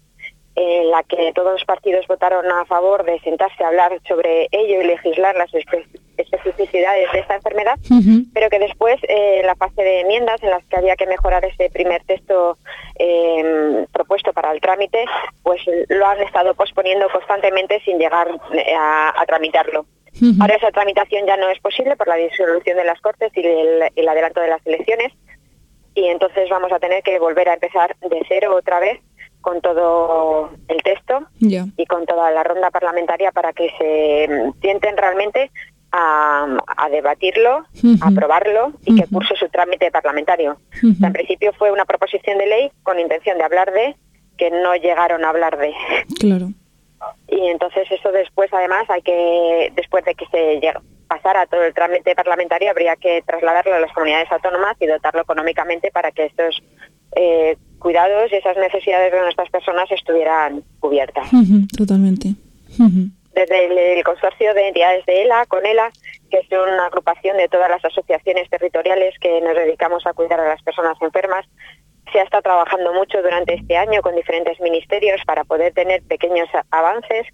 en 0.56 0.90
la 0.90 1.02
que 1.04 1.32
todos 1.34 1.52
los 1.52 1.64
partidos 1.64 2.06
votaron 2.08 2.44
a 2.50 2.64
favor 2.66 3.04
de 3.04 3.20
sentarse 3.20 3.62
a 3.62 3.68
hablar 3.68 4.00
sobre 4.06 4.48
ello 4.50 4.80
y 4.80 4.84
legislar 4.84 5.36
las 5.36 5.50
especificidades 6.16 7.12
de 7.12 7.20
esta 7.20 7.36
enfermedad, 7.36 7.78
pero 8.34 8.50
que 8.50 8.58
después, 8.58 8.96
eh, 9.04 9.40
en 9.40 9.46
la 9.46 9.54
fase 9.54 9.82
de 9.82 10.00
enmiendas, 10.00 10.42
en 10.42 10.50
las 10.50 10.64
que 10.64 10.76
había 10.76 10.96
que 10.96 11.06
mejorar 11.06 11.44
ese 11.44 11.70
primer 11.70 12.02
texto 12.04 12.58
eh, 12.98 13.86
propuesto 13.92 14.32
para 14.32 14.52
el 14.52 14.60
trámite, 14.60 15.04
pues 15.42 15.62
lo 15.88 16.06
han 16.06 16.20
estado 16.20 16.54
posponiendo 16.54 17.08
constantemente 17.10 17.80
sin 17.84 17.98
llegar 17.98 18.28
eh, 18.52 18.74
a, 18.76 19.24
tramitarlo. 19.26 19.86
Ahora 20.40 20.56
esa 20.56 20.72
tramitación 20.72 21.24
ya 21.26 21.36
no 21.36 21.48
es 21.48 21.60
posible 21.60 21.96
por 21.96 22.08
la 22.08 22.16
disolución 22.16 22.76
de 22.76 22.84
las 22.84 23.00
Cortes 23.00 23.30
y 23.36 23.46
el 23.46 24.08
adelanto 24.08 24.40
de 24.40 24.48
las 24.48 24.66
elecciones, 24.66 25.12
y 25.94 26.06
entonces 26.06 26.48
vamos 26.48 26.72
a 26.72 26.78
tener 26.78 27.02
que 27.02 27.18
volver 27.18 27.48
a 27.48 27.54
empezar 27.54 27.96
de 28.00 28.22
cero 28.28 28.54
otra 28.56 28.80
vez 28.80 29.00
con 29.40 29.60
todo 29.60 30.50
el 30.68 30.82
texto 30.82 31.26
y 31.38 31.86
con 31.86 32.06
toda 32.06 32.30
la 32.30 32.42
ronda 32.42 32.70
parlamentaria 32.70 33.32
para 33.32 33.52
que 33.52 33.70
se 33.78 34.52
sienten 34.60 34.96
realmente 34.96 35.50
a, 35.92 36.88
debatirlo, 36.90 37.64
a 38.00 38.08
aprobarlo 38.08 38.72
y 38.84 38.96
que 38.96 39.06
curse 39.08 39.34
su 39.36 39.48
trámite 39.48 39.90
parlamentario. 39.90 40.58
en 40.82 41.12
principio 41.12 41.52
fue 41.54 41.72
una 41.72 41.84
proposición 41.84 42.38
de 42.38 42.46
ley 42.46 42.72
con 42.82 42.98
intención 42.98 43.38
de 43.38 43.44
hablar 43.44 43.72
de, 43.72 43.96
que 44.36 44.50
no 44.50 44.74
llegaron 44.76 45.24
a 45.24 45.30
hablar 45.30 45.58
de. 45.58 45.74
Claro. 46.18 46.48
Y 47.28 47.48
entonces 47.48 47.90
eso 47.90 48.12
después, 48.12 48.52
además, 48.52 48.88
hay 48.90 49.02
que, 49.02 49.72
después 49.74 50.04
de 50.04 50.14
que 50.14 50.26
se 50.26 50.60
pasara 51.08 51.46
todo 51.46 51.64
el 51.64 51.74
trámite 51.74 52.14
parlamentario, 52.14 52.70
habría 52.70 52.96
que 52.96 53.22
trasladarlo 53.26 53.74
a 53.74 53.80
las 53.80 53.92
comunidades 53.92 54.30
autónomas 54.30 54.76
y 54.80 54.86
dotarlo 54.86 55.22
económicamente 55.22 55.90
para 55.90 56.12
que 56.12 56.26
estos 56.26 56.62
eh, 57.16 57.56
cuidados 57.78 58.30
y 58.30 58.36
esas 58.36 58.56
necesidades 58.56 59.12
de 59.12 59.20
nuestras 59.20 59.50
personas 59.50 59.90
estuvieran 59.90 60.62
cubiertas. 60.78 61.28
totalmente. 61.76 62.34
Desde 63.34 63.98
el, 63.98 64.04
consorcio 64.04 64.54
de 64.54 64.68
entidades 64.68 65.04
de 65.06 65.22
ELA, 65.22 65.46
con 65.46 65.64
ELA, 65.64 65.90
que 66.30 66.38
es 66.38 66.46
una 66.50 66.86
agrupación 66.86 67.36
de 67.36 67.48
todas 67.48 67.70
las 67.70 67.84
asociaciones 67.84 68.48
territoriales 68.50 69.14
que 69.20 69.40
nos 69.40 69.54
dedicamos 69.54 70.06
a 70.06 70.12
cuidar 70.12 70.40
a 70.40 70.48
las 70.48 70.62
personas 70.62 70.96
enfermas, 71.00 71.46
se 72.12 72.20
ha 72.20 72.24
estado 72.24 72.42
trabajando 72.42 72.92
mucho 72.92 73.22
durante 73.22 73.54
este 73.54 73.76
año 73.76 74.02
con 74.02 74.14
diferentes 74.16 74.60
ministerios 74.60 75.20
para 75.26 75.44
poder 75.44 75.72
tener 75.72 76.02
pequeños 76.02 76.48
avances 76.70 77.26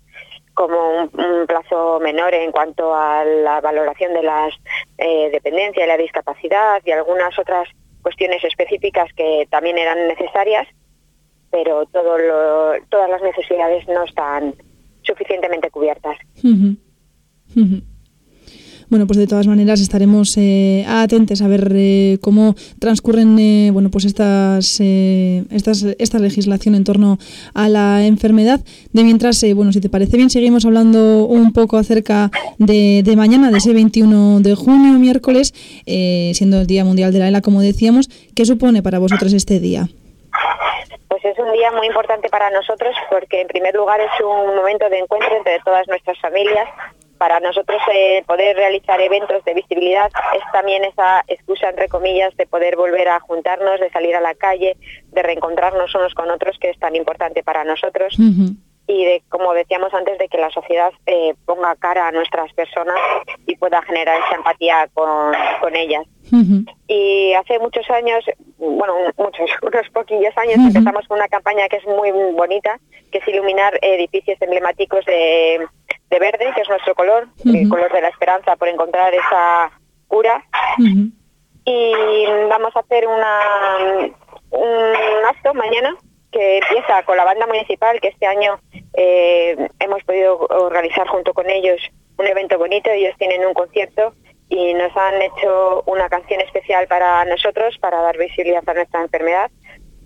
como 0.54 1.10
un, 1.12 1.46
plazo 1.46 2.00
menor 2.00 2.34
en 2.34 2.50
cuanto 2.50 2.94
a 2.94 3.24
la 3.24 3.60
valoración 3.60 4.14
de 4.14 4.22
las 4.22 4.54
eh, 4.98 5.30
dependencias 5.30 5.84
y 5.84 5.88
la 5.88 5.96
discapacidad 5.96 6.82
y 6.84 6.92
algunas 6.92 7.38
otras 7.38 7.68
cuestiones 8.06 8.44
específicas 8.44 9.12
que 9.16 9.48
también 9.50 9.78
eran 9.78 10.06
necesarias, 10.06 10.68
pero 11.50 11.86
todo 11.86 12.14
todas 12.88 13.10
las 13.10 13.20
necesidades 13.20 13.84
no 13.88 14.04
están 14.04 14.54
suficientemente 15.02 15.72
cubiertas. 15.72 16.16
Bueno, 18.88 19.06
pues 19.06 19.18
de 19.18 19.26
todas 19.26 19.48
maneras 19.48 19.80
estaremos 19.80 20.36
eh, 20.36 20.84
atentos 20.88 21.42
a 21.42 21.48
ver 21.48 21.72
eh, 21.74 22.18
cómo 22.20 22.54
transcurren 22.78 23.36
eh, 23.38 23.70
bueno, 23.72 23.90
pues 23.90 24.04
estas, 24.04 24.80
estas, 24.80 25.82
esta 25.98 26.18
legislación 26.20 26.76
en 26.76 26.84
torno 26.84 27.18
a 27.54 27.68
la 27.68 28.06
enfermedad. 28.06 28.60
De 28.92 29.02
mientras, 29.02 29.44
bueno, 29.54 29.72
si 29.72 29.80
te 29.80 29.88
parece 29.88 30.16
bien, 30.16 30.30
seguimos 30.30 30.64
hablando 30.64 31.26
un 31.26 31.52
poco 31.52 31.78
acerca 31.78 32.30
de, 32.58 33.02
de 33.04 33.16
mañana, 33.16 33.50
de 33.50 33.58
ese 33.58 33.72
21 33.72 34.40
de 34.40 34.54
junio, 34.54 34.98
miércoles, 34.98 35.52
siendo 35.84 36.60
el 36.60 36.66
Día 36.66 36.84
Mundial 36.84 37.12
de 37.12 37.18
la 37.18 37.28
ELA, 37.28 37.40
como 37.40 37.60
decíamos. 37.60 38.08
¿Qué 38.34 38.44
supone 38.44 38.82
para 38.82 38.98
vosotros 38.98 39.32
este 39.32 39.58
día? 39.58 39.88
Pues 41.08 41.24
es 41.24 41.38
un 41.38 41.52
día 41.52 41.70
muy 41.72 41.86
importante 41.86 42.28
para 42.28 42.50
nosotros 42.50 42.94
porque 43.10 43.40
en 43.40 43.48
primer 43.48 43.74
lugar 43.74 44.00
es 44.00 44.20
un 44.20 44.54
momento 44.56 44.88
de 44.88 44.98
encuentro 44.98 45.36
entre 45.36 45.58
todas 45.64 45.86
nuestras 45.88 46.18
familias, 46.20 46.68
para 47.18 47.40
nosotros 47.40 47.80
eh, 47.92 48.22
poder 48.26 48.56
realizar 48.56 49.00
eventos 49.00 49.44
de 49.44 49.54
visibilidad 49.54 50.10
es 50.34 50.42
también 50.52 50.84
esa 50.84 51.24
excusa, 51.26 51.68
entre 51.70 51.88
comillas, 51.88 52.36
de 52.36 52.46
poder 52.46 52.76
volver 52.76 53.08
a 53.08 53.20
juntarnos, 53.20 53.80
de 53.80 53.90
salir 53.90 54.14
a 54.14 54.20
la 54.20 54.34
calle, 54.34 54.76
de 55.12 55.22
reencontrarnos 55.22 55.94
unos 55.94 56.14
con 56.14 56.30
otros, 56.30 56.56
que 56.60 56.70
es 56.70 56.78
tan 56.78 56.94
importante 56.96 57.42
para 57.42 57.64
nosotros. 57.64 58.16
Y 58.88 59.04
de, 59.04 59.22
como 59.28 59.52
decíamos 59.52 59.92
antes, 59.94 60.16
de 60.18 60.28
que 60.28 60.38
la 60.38 60.50
sociedad 60.50 60.92
eh, 61.06 61.34
ponga 61.44 61.74
cara 61.76 62.06
a 62.06 62.12
nuestras 62.12 62.52
personas 62.52 62.96
y 63.44 63.56
pueda 63.56 63.82
generar 63.82 64.20
esa 64.20 64.36
empatía 64.36 64.88
con, 64.94 65.32
con 65.60 65.74
ellas. 65.74 66.06
Y 66.88 67.32
hace 67.34 67.58
muchos 67.58 67.88
años, 67.90 68.24
bueno, 68.58 68.94
muchos, 69.16 69.50
unos 69.62 69.88
poquillos 69.92 70.36
años, 70.36 70.56
empezamos 70.58 71.06
con 71.08 71.18
una 71.18 71.28
campaña 71.28 71.68
que 71.68 71.76
es 71.76 71.86
muy 71.86 72.12
bonita, 72.12 72.78
que 73.10 73.18
es 73.18 73.28
iluminar 73.28 73.78
edificios 73.82 74.40
emblemáticos 74.40 75.04
de 75.04 75.66
de 76.10 76.18
verde, 76.18 76.52
que 76.54 76.60
es 76.60 76.68
nuestro 76.68 76.94
color, 76.94 77.28
el 77.44 77.68
color 77.68 77.92
de 77.92 78.00
la 78.00 78.08
esperanza 78.08 78.56
por 78.56 78.68
encontrar 78.68 79.12
esa 79.14 79.70
cura. 80.08 80.44
Y 81.64 82.26
vamos 82.48 82.74
a 82.76 82.80
hacer 82.80 83.06
una, 83.08 84.10
un 84.50 85.26
acto 85.28 85.52
mañana 85.54 85.96
que 86.30 86.58
empieza 86.58 87.02
con 87.04 87.16
la 87.16 87.24
banda 87.24 87.46
municipal, 87.46 88.00
que 88.00 88.08
este 88.08 88.26
año 88.26 88.60
eh, 88.94 89.68
hemos 89.80 90.02
podido 90.04 90.38
organizar 90.38 91.08
junto 91.08 91.34
con 91.34 91.48
ellos 91.50 91.80
un 92.18 92.26
evento 92.26 92.58
bonito. 92.58 92.90
Ellos 92.90 93.14
tienen 93.18 93.44
un 93.44 93.54
concierto 93.54 94.14
y 94.48 94.74
nos 94.74 94.96
han 94.96 95.20
hecho 95.22 95.82
una 95.86 96.08
canción 96.08 96.40
especial 96.40 96.86
para 96.86 97.24
nosotros, 97.24 97.76
para 97.80 98.00
dar 98.00 98.16
visibilidad 98.16 98.62
a 98.68 98.74
nuestra 98.74 99.02
enfermedad 99.02 99.50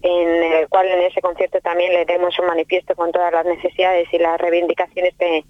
en 0.02 0.52
el 0.54 0.68
cual 0.68 0.86
en 0.88 1.00
ese 1.00 1.20
concierto 1.20 1.60
también 1.60 1.92
le 1.92 2.06
demos 2.06 2.38
un 2.38 2.46
manifiesto 2.46 2.94
con 2.94 3.12
todas 3.12 3.32
las 3.32 3.44
necesidades 3.44 4.08
y 4.12 4.18
las 4.18 4.40
reivindicaciones 4.40 5.14
que, 5.18 5.44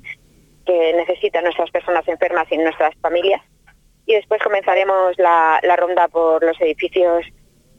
que 0.71 0.93
necesitan 0.95 1.45
nuestras 1.45 1.71
personas 1.71 2.07
enfermas 2.07 2.47
y 2.51 2.59
nuestras 2.59 2.95
familias. 3.01 3.43
Y 4.07 4.15
después 4.15 4.41
comenzaremos 4.43 5.19
la, 5.19 5.61
ronda 5.77 6.09
por 6.09 6.45
los 6.45 6.61
edificios 6.61 7.25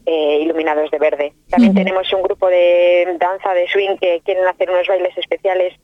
eh, 0.06 0.40
iluminados 0.42 0.90
de 0.90 0.98
verde. 0.98 1.32
También 1.48 1.74
tenemos 1.74 2.12
un 2.12 2.22
grupo 2.22 2.48
de 2.48 3.16
danza 3.18 3.54
de 3.54 3.68
swing 3.68 3.96
que 4.00 4.20
quieren 4.24 4.46
hacer 4.46 4.70
unos 4.70 4.86
bailes 4.86 5.16
especiales 5.16 5.74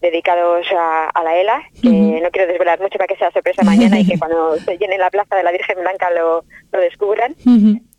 dedicados 0.00 0.66
a, 0.76 1.22
la 1.24 1.36
ELA, 1.36 1.60
que 1.82 2.20
no 2.22 2.30
quiero 2.30 2.46
desvelar 2.46 2.80
mucho 2.80 2.98
para 2.98 3.08
que 3.08 3.16
sea 3.16 3.32
sorpresa 3.32 3.64
mañana 3.64 3.98
y 3.98 4.06
que 4.06 4.18
cuando 4.18 4.56
se 4.56 4.78
llene 4.78 4.96
la 4.96 5.10
plaza 5.10 5.36
de 5.36 5.42
la 5.42 5.50
Virgen 5.50 5.78
Blanca 5.80 6.10
lo, 6.10 6.44
lo 6.72 6.80
descubran. 6.80 7.34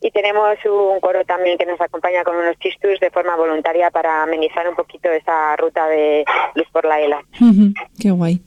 Y 0.02 0.12
tenemos 0.12 0.58
un 0.66 1.00
coro 1.02 1.26
también 1.26 1.58
que 1.58 1.66
nos 1.66 1.80
acompaña 1.82 2.24
con 2.24 2.38
unos 2.38 2.58
chistus 2.60 3.00
de 3.02 3.12
forma 3.12 3.36
voluntaria 3.36 3.92
para 3.92 4.24
amenizar 4.24 4.68
un 4.70 4.76
poquito 4.76 5.10
esa 5.10 5.56
ruta 5.58 5.88
de 5.88 6.24
Luz 6.56 6.68
por 6.72 6.86
la 6.86 7.02
ELA. 7.02 7.22
Qué 8.00 8.12
guay. 8.12 8.42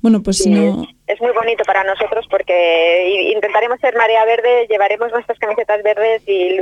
Bueno, 0.00 0.22
pues 0.22 0.38
si 0.38 0.50
no... 0.50 0.86
Es 1.06 1.20
muy 1.20 1.32
bonito 1.32 1.64
para 1.64 1.84
nosotros 1.84 2.26
porque 2.30 3.32
intentaremos 3.34 3.78
ser 3.80 3.94
marea 3.96 4.24
verde, 4.24 4.66
llevaremos 4.68 5.10
nuestras 5.12 5.38
camisetas 5.38 5.82
verdes 5.82 6.22
y 6.26 6.58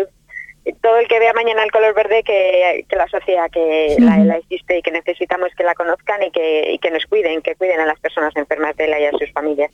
todo 0.83 0.99
el 0.99 1.09
que 1.09 1.19
vea 1.19 1.33
mañana 1.33 1.63
el 1.65 1.71
color 1.71 1.95
verde 1.95 2.23
que, 2.23 2.85
que 2.89 2.97
la 2.97 3.05
asocia 3.05 3.49
que 3.49 3.97
la 3.99 4.21
ELA 4.21 4.37
existe 4.37 4.79
y 4.79 4.83
que 4.83 4.91
necesitamos 4.91 5.49
que 5.57 5.65
la 5.65 5.75
conozcan 5.75 6.23
y 6.23 6.31
que, 6.31 6.73
y 6.73 6.79
que 6.79 6.91
nos 6.91 7.05
cuiden, 7.07 7.41
que 7.43 7.55
cuiden 7.55 7.81
a 7.81 7.87
las 7.87 7.99
personas 8.01 8.35
enfermas 8.37 8.77
de 8.77 8.85
ELA 8.85 9.01
y 9.01 9.05
a 9.05 9.11
sus 9.13 9.33
familias. 9.33 9.71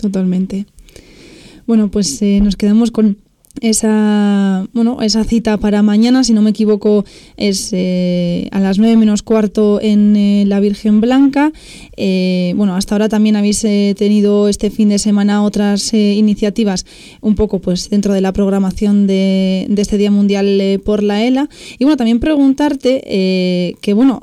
Totalmente. 0.00 0.64
Bueno, 1.66 1.90
pues 1.90 2.20
eh, 2.22 2.40
nos 2.42 2.56
quedamos 2.56 2.90
con 2.90 3.18
esa 3.60 4.66
bueno 4.72 5.00
esa 5.00 5.22
cita 5.22 5.58
para 5.58 5.80
mañana 5.80 6.24
si 6.24 6.32
no 6.32 6.42
me 6.42 6.50
equivoco 6.50 7.04
es 7.36 7.70
eh, 7.72 8.48
a 8.52 8.60
las 8.60 8.78
nueve 8.78 8.96
menos 8.96 9.22
cuarto 9.22 9.80
en 9.80 10.16
eh, 10.16 10.44
la 10.46 10.60
Virgen 10.60 11.00
Blanca. 11.00 11.52
Eh, 11.96 12.52
bueno 12.56 12.74
hasta 12.74 12.94
ahora 12.94 13.08
también 13.08 13.36
habéis 13.36 13.60
tenido 13.60 14.48
este 14.48 14.70
fin 14.70 14.88
de 14.88 14.98
semana 14.98 15.42
otras 15.42 15.94
iniciativas 15.94 16.86
un 17.20 17.34
poco 17.34 17.60
pues 17.60 17.88
dentro 17.88 18.12
de 18.12 18.20
la 18.20 18.32
programación 18.32 19.06
de, 19.06 19.66
de 19.68 19.82
este 19.82 19.96
Día 19.96 20.10
Mundial 20.10 20.80
por 20.84 21.02
la 21.02 21.22
ELA 21.22 21.48
y 21.78 21.84
bueno 21.84 21.96
también 21.96 22.18
preguntarte 22.18 23.00
que 23.80 23.92
bueno 23.94 24.20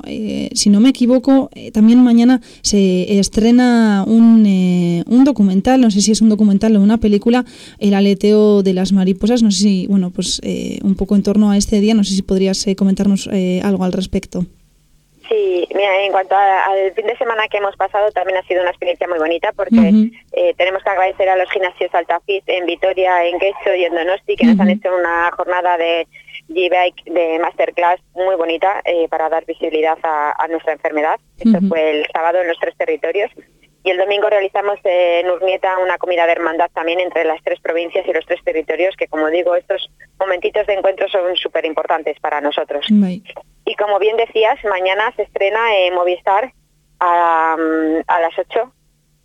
si 0.52 0.70
no 0.70 0.80
me 0.80 0.90
equivoco 0.90 1.50
también 1.72 2.02
mañana 2.02 2.40
se 2.60 3.18
estrena 3.18 4.04
un, 4.06 5.04
un 5.06 5.24
documental 5.24 5.80
no 5.80 5.90
sé 5.90 6.02
si 6.02 6.12
es 6.12 6.20
un 6.20 6.28
documental 6.28 6.76
o 6.76 6.82
una 6.82 6.98
película 6.98 7.44
el 7.78 7.94
aleteo 7.94 8.62
de 8.62 8.74
las 8.74 8.92
mariposas. 8.92 9.42
No 9.42 9.50
sé 9.50 9.62
si, 9.62 9.86
bueno, 9.86 10.10
pues 10.10 10.40
eh, 10.42 10.78
un 10.82 10.94
poco 10.94 11.16
en 11.16 11.22
torno 11.22 11.50
a 11.50 11.56
este 11.56 11.80
día, 11.80 11.94
no 11.94 12.04
sé 12.04 12.14
si 12.14 12.22
podrías 12.22 12.66
eh, 12.66 12.76
comentarnos 13.02 13.28
eh, 13.32 13.60
algo 13.64 13.84
al 13.84 13.92
respecto. 13.92 14.44
Sí, 15.28 15.66
mira, 15.74 16.04
en 16.04 16.12
cuanto 16.12 16.34
al 16.36 16.92
fin 16.94 17.06
de 17.06 17.16
semana 17.16 17.48
que 17.48 17.56
hemos 17.56 17.74
pasado, 17.76 18.10
también 18.10 18.38
ha 18.38 18.46
sido 18.46 18.60
una 18.60 18.70
experiencia 18.70 19.08
muy 19.08 19.18
bonita 19.18 19.52
porque 19.52 20.10
tenemos 20.58 20.82
que 20.82 20.90
agradecer 20.90 21.28
a 21.28 21.36
los 21.36 21.50
gimnasios 21.50 21.94
Altafit 21.94 22.42
en 22.48 22.66
Vitoria, 22.66 23.24
en 23.24 23.38
Quecho 23.38 23.74
y 23.74 23.84
en 23.84 23.94
Donosti 23.94 24.36
que 24.36 24.44
nos 24.44 24.60
han 24.60 24.68
hecho 24.68 24.94
una 24.94 25.30
jornada 25.30 25.78
de 25.78 26.06
G-Bike 26.50 27.04
de 27.06 27.38
masterclass 27.38 28.00
muy 28.14 28.34
bonita 28.34 28.82
para 29.08 29.30
dar 29.30 29.46
visibilidad 29.46 29.96
a, 30.02 30.46
nuestra 30.48 30.72
enfermedad. 30.72 31.18
Esto 31.38 31.60
fue 31.66 32.00
el 32.00 32.06
sábado 32.12 32.42
en 32.42 32.48
los 32.48 32.58
tres 32.58 32.76
territorios 32.76 33.30
y 33.84 33.90
el 33.90 33.98
domingo 33.98 34.30
realizamos 34.30 34.78
en 34.84 35.28
Urnieta 35.28 35.78
una 35.78 35.98
comida 35.98 36.24
de 36.26 36.32
hermandad 36.32 36.70
también 36.72 37.00
entre 37.00 37.24
las 37.24 37.42
tres 37.42 37.60
provincias 37.60 38.06
y 38.06 38.12
los 38.12 38.24
tres 38.26 38.40
territorios, 38.44 38.94
que 38.96 39.08
como 39.08 39.28
digo, 39.28 39.56
estos 39.56 39.90
momentitos 40.20 40.66
de 40.66 40.74
encuentro 40.74 41.08
son 41.08 41.34
súper 41.36 41.64
importantes 41.64 42.18
para 42.20 42.40
nosotros. 42.40 42.86
Y 43.64 43.74
como 43.76 43.98
bien 43.98 44.16
decías, 44.16 44.62
mañana 44.64 45.12
se 45.16 45.22
estrena 45.22 45.76
en 45.78 45.94
Movistar 45.94 46.52
a, 47.00 47.56
las 48.06 48.38
8 48.38 48.72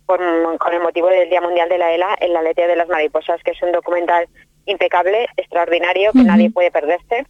con, 0.06 0.20
el 0.20 0.80
motivo 0.80 1.08
del 1.08 1.30
Día 1.30 1.40
Mundial 1.40 1.68
de 1.68 1.78
la 1.78 1.92
ELA 1.92 2.16
en 2.20 2.32
la 2.32 2.42
Letea 2.42 2.66
de 2.66 2.76
las 2.76 2.88
Mariposas, 2.88 3.40
que 3.44 3.52
es 3.52 3.62
un 3.62 3.70
documental 3.70 4.26
impecable, 4.66 5.28
extraordinario, 5.36 6.12
que 6.12 6.24
nadie 6.24 6.50
puede 6.50 6.72
perderse. 6.72 7.26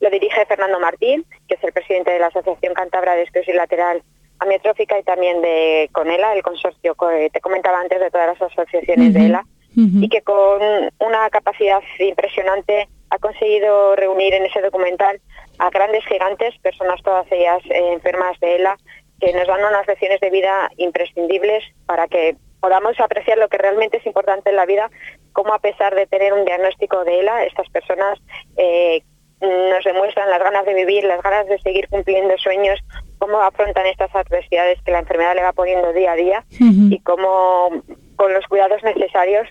Lo 0.00 0.10
dirige 0.10 0.44
Fernando 0.46 0.80
Martín, 0.80 1.24
que 1.46 1.54
es 1.54 1.62
el 1.62 1.72
presidente 1.72 2.10
de 2.10 2.18
la 2.18 2.26
Asociación 2.26 2.74
Cantabra 2.74 3.14
de 3.14 3.22
Esclerosis 3.22 3.54
Lateral 3.54 4.02
amiotrófica 4.42 4.98
y 4.98 5.02
también 5.02 5.40
de 5.40 5.88
con 5.92 6.10
ELA, 6.10 6.34
el 6.34 6.42
consorcio 6.42 6.94
que 6.94 7.30
te 7.32 7.40
comentaba 7.40 7.80
antes 7.80 8.00
de 8.00 8.10
todas 8.10 8.38
las 8.38 8.42
asociaciones 8.50 9.14
de 9.14 9.26
ELA, 9.26 9.44
y 9.74 10.08
que 10.08 10.20
con 10.22 10.60
una 10.98 11.30
capacidad 11.30 11.80
impresionante 11.98 12.88
ha 13.10 13.18
conseguido 13.18 13.96
reunir 13.96 14.34
en 14.34 14.44
ese 14.44 14.60
documental 14.60 15.20
a 15.58 15.70
grandes 15.70 16.04
gigantes, 16.06 16.54
personas 16.58 17.02
todas 17.02 17.26
ellas 17.30 17.62
eh, 17.70 17.92
enfermas 17.92 18.38
de 18.40 18.56
ELA, 18.56 18.76
que 19.20 19.32
nos 19.32 19.46
dan 19.46 19.60
unas 19.60 19.86
lecciones 19.86 20.20
de 20.20 20.30
vida 20.30 20.70
imprescindibles 20.76 21.62
para 21.86 22.08
que 22.08 22.36
podamos 22.60 22.98
apreciar 23.00 23.38
lo 23.38 23.48
que 23.48 23.58
realmente 23.58 23.98
es 23.98 24.06
importante 24.06 24.50
en 24.50 24.56
la 24.56 24.66
vida, 24.66 24.90
cómo 25.32 25.52
a 25.52 25.58
pesar 25.58 25.94
de 25.94 26.06
tener 26.06 26.32
un 26.32 26.44
diagnóstico 26.44 27.04
de 27.04 27.20
ELA, 27.20 27.44
estas 27.44 27.68
personas 27.70 28.18
eh, 28.56 29.02
nos 29.42 29.84
demuestran 29.84 30.30
las 30.30 30.38
ganas 30.38 30.64
de 30.64 30.74
vivir, 30.74 31.04
las 31.04 31.22
ganas 31.22 31.46
de 31.48 31.58
seguir 31.58 31.88
cumpliendo 31.88 32.36
sueños, 32.38 32.78
cómo 33.22 33.40
afrontan 33.40 33.86
estas 33.86 34.12
adversidades 34.16 34.82
que 34.82 34.90
la 34.90 34.98
enfermedad 34.98 35.36
le 35.36 35.44
va 35.44 35.52
poniendo 35.52 35.92
día 35.92 36.10
a 36.10 36.16
día 36.16 36.44
y 36.58 36.98
cómo 37.04 37.70
con 38.16 38.34
los 38.34 38.44
cuidados 38.48 38.82
necesarios 38.82 39.46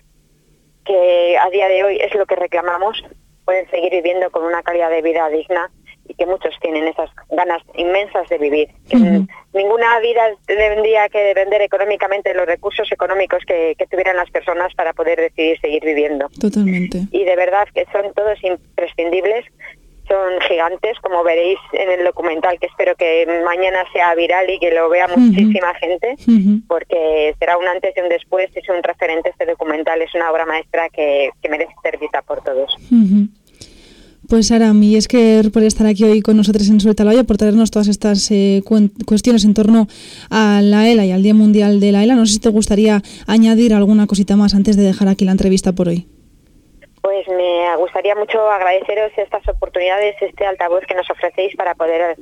que 0.84 1.38
a 1.38 1.50
día 1.52 1.70
de 1.70 1.86
hoy 1.86 1.98
es 2.02 2.14
lo 2.16 2.26
que 2.26 2.36
reclamamos, 2.36 3.02
pueden 3.46 3.70
seguir 3.70 3.92
viviendo 3.92 4.30
con 4.30 4.44
una 4.44 4.62
calidad 4.62 4.90
de 4.90 5.02
vida 5.02 5.30
digna 5.30 5.72
y 6.06 6.16
que 6.16 6.26
muchos 6.26 6.54
tienen 6.60 6.86
esas 6.86 7.10
ganas 7.30 7.62
inmensas 7.76 8.28
de 8.28 8.40
vivir. 8.40 8.68
Ninguna 9.54 10.00
vida 10.02 10.22
tendría 10.46 11.08
que 11.08 11.20
depender 11.20 11.62
económicamente 11.62 12.32
de 12.32 12.36
los 12.36 12.48
recursos 12.48 12.92
económicos 12.92 13.42
que, 13.48 13.76
que, 13.78 13.88
tuvieran 13.88 14.18
las 14.18 14.30
personas 14.32 14.74
para 14.76 14.92
poder 14.92 15.18
decidir 15.18 15.58
seguir 15.62 15.86
viviendo. 15.86 16.28
Totalmente. 16.42 17.04
Y 17.12 17.24
de 17.24 17.36
verdad 17.38 17.70
que 17.74 17.86
son 17.94 18.14
todos 18.14 18.38
imprescindibles 18.44 19.46
son 20.12 20.42
gigantes, 20.48 21.00
como 21.02 21.24
veréis 21.24 21.58
en 21.72 21.90
el 21.90 22.04
documental, 22.04 22.60
que 22.60 22.68
espero 22.68 22.96
que 22.96 23.26
mañana 23.46 23.80
sea 23.94 24.14
viral 24.16 24.50
y 24.50 24.60
que 24.60 24.72
lo 24.72 24.90
vea 24.90 25.08
muchísima 25.08 25.74
gente, 25.76 26.16
porque 26.68 27.34
será 27.40 27.58
un 27.58 27.68
antes 27.68 27.94
y 27.96 28.02
un 28.02 28.10
después, 28.10 28.50
es 28.54 28.68
un 28.68 28.84
referente 28.84 29.30
este 29.30 29.46
documental, 29.46 30.02
es 30.02 30.14
una 30.14 30.30
obra 30.30 30.46
maestra 30.46 30.90
que, 30.90 31.32
merece 31.50 31.74
ser 31.84 31.98
vista 31.98 32.22
por 32.22 32.42
todos. 32.44 32.74
Pues 34.28 34.48
Sara, 34.48 34.74
mi 34.74 34.96
es 34.96 35.08
que 35.08 35.50
por 35.52 35.64
estar 35.64 35.88
aquí 35.88 36.04
hoy 36.06 36.22
con 36.22 36.38
nosotros 36.38 36.70
en 36.70 36.80
Suelta 36.80 37.04
la 37.04 37.24
por 37.24 37.38
traernos 37.38 37.72
todas 37.72 37.90
estas 37.90 38.32
eh, 38.32 38.62
cuestiones 39.06 39.44
en 39.44 39.54
torno 39.54 39.88
a 40.30 40.62
la 40.62 40.90
ELA 40.90 41.06
y 41.06 41.12
al 41.12 41.24
Día 41.24 41.34
Mundial 41.34 41.80
de 41.80 41.92
la 41.92 42.04
ELA. 42.04 42.16
No 42.16 42.26
sé 42.26 42.34
si 42.34 42.40
te 42.40 42.50
gustaría 42.50 43.02
añadir 43.28 43.74
alguna 43.74 44.08
cosita 44.08 44.38
más 44.38 44.56
antes 44.56 44.78
de 44.78 44.84
dejar 44.84 45.10
aquí 45.10 45.26
la 45.26 45.32
entrevista 45.32 45.74
por 45.74 45.90
hoy. 45.90 46.08
Pues 47.02 47.28
me 47.28 47.76
gustaría 47.78 48.14
mucho 48.16 48.48
agradeceros 48.50 49.12
estas 49.18 49.48
oportunidades, 49.48 50.16
este 50.22 50.46
altavoz 50.46 50.86
que 50.86 50.94
nos 50.94 51.10
ofrecéis 51.10 51.56
para 51.56 51.74
poder 51.74 52.16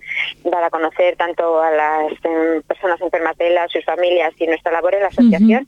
dar 0.45 0.63
a 0.63 0.69
conocer 0.69 1.17
tanto 1.17 1.61
a 1.61 1.69
las 1.69 2.13
em, 2.23 2.61
personas 2.61 3.01
enfermas 3.01 3.37
de 3.37 3.57
a 3.57 3.67
sus 3.67 3.83
familias 3.83 4.33
y 4.37 4.47
nuestra 4.47 4.71
labor 4.71 4.95
en 4.95 5.01
la 5.01 5.07
asociación. 5.07 5.67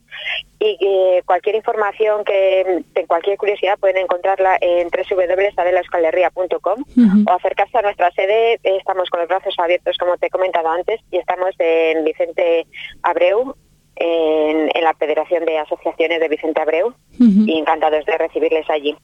Y 0.58 0.78
que 0.78 1.22
cualquier 1.26 1.56
información 1.56 2.24
que, 2.24 2.84
cualquier 3.06 3.36
curiosidad 3.36 3.78
pueden 3.78 3.98
encontrarla 3.98 4.56
en 4.60 4.88
www.adelaescalería.com 4.88 6.84
o 7.26 7.32
acercarse 7.32 7.78
a 7.78 7.82
nuestra 7.82 8.10
sede. 8.12 8.60
Estamos 8.62 9.10
con 9.10 9.20
los 9.20 9.28
brazos 9.28 9.54
abiertos, 9.58 9.98
como 9.98 10.16
te 10.16 10.26
he 10.26 10.30
comentado 10.30 10.68
antes, 10.68 11.00
y 11.10 11.18
estamos 11.18 11.50
en 11.58 12.04
Vicente 12.04 12.66
Abreu, 13.02 13.56
en, 14.02 14.82
la 14.82 14.94
Federación 14.94 15.44
de 15.44 15.58
Asociaciones 15.58 16.20
de 16.20 16.28
Vicente 16.28 16.60
Abreu 16.60 16.92
y 17.18 17.58
encantados 17.58 18.04
de 18.04 18.18
recibirles 18.18 18.68
allí. 18.68 18.96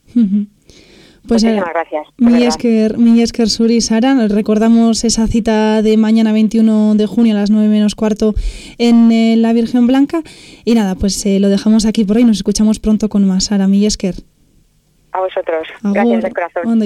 Pues 1.27 1.45
Muchísimas 1.45 1.71
gracias. 1.75 2.07
Mi 2.17 3.21
Esker, 3.23 3.49
Sur 3.49 3.71
y 3.71 3.81
Sara, 3.81 4.17
recordamos 4.29 5.05
esa 5.05 5.27
cita 5.27 5.83
de 5.83 5.97
mañana 5.97 6.33
21 6.33 6.95
de 6.95 7.07
junio 7.07 7.35
a 7.35 7.41
las 7.41 7.51
9 7.51 7.69
menos 7.69 7.95
cuarto 7.95 8.35
en 8.79 9.13
eh, 9.13 9.37
la 9.37 9.53
Virgen 9.53 9.87
Blanca. 9.87 10.23
Y 10.65 10.75
nada, 10.75 10.95
pues 10.95 11.25
eh, 11.27 11.39
lo 11.39 11.49
dejamos 11.49 11.85
aquí 11.85 12.05
por 12.05 12.17
hoy. 12.17 12.25
Nos 12.25 12.39
escuchamos 12.39 12.79
pronto 12.79 13.09
con 13.09 13.27
más. 13.27 13.45
Sara, 13.45 13.69
mi 13.69 13.87
A 13.87 15.21
vosotros. 15.21 15.69
Gracias 15.83 16.23
de 16.23 16.31
corazón. 16.31 16.81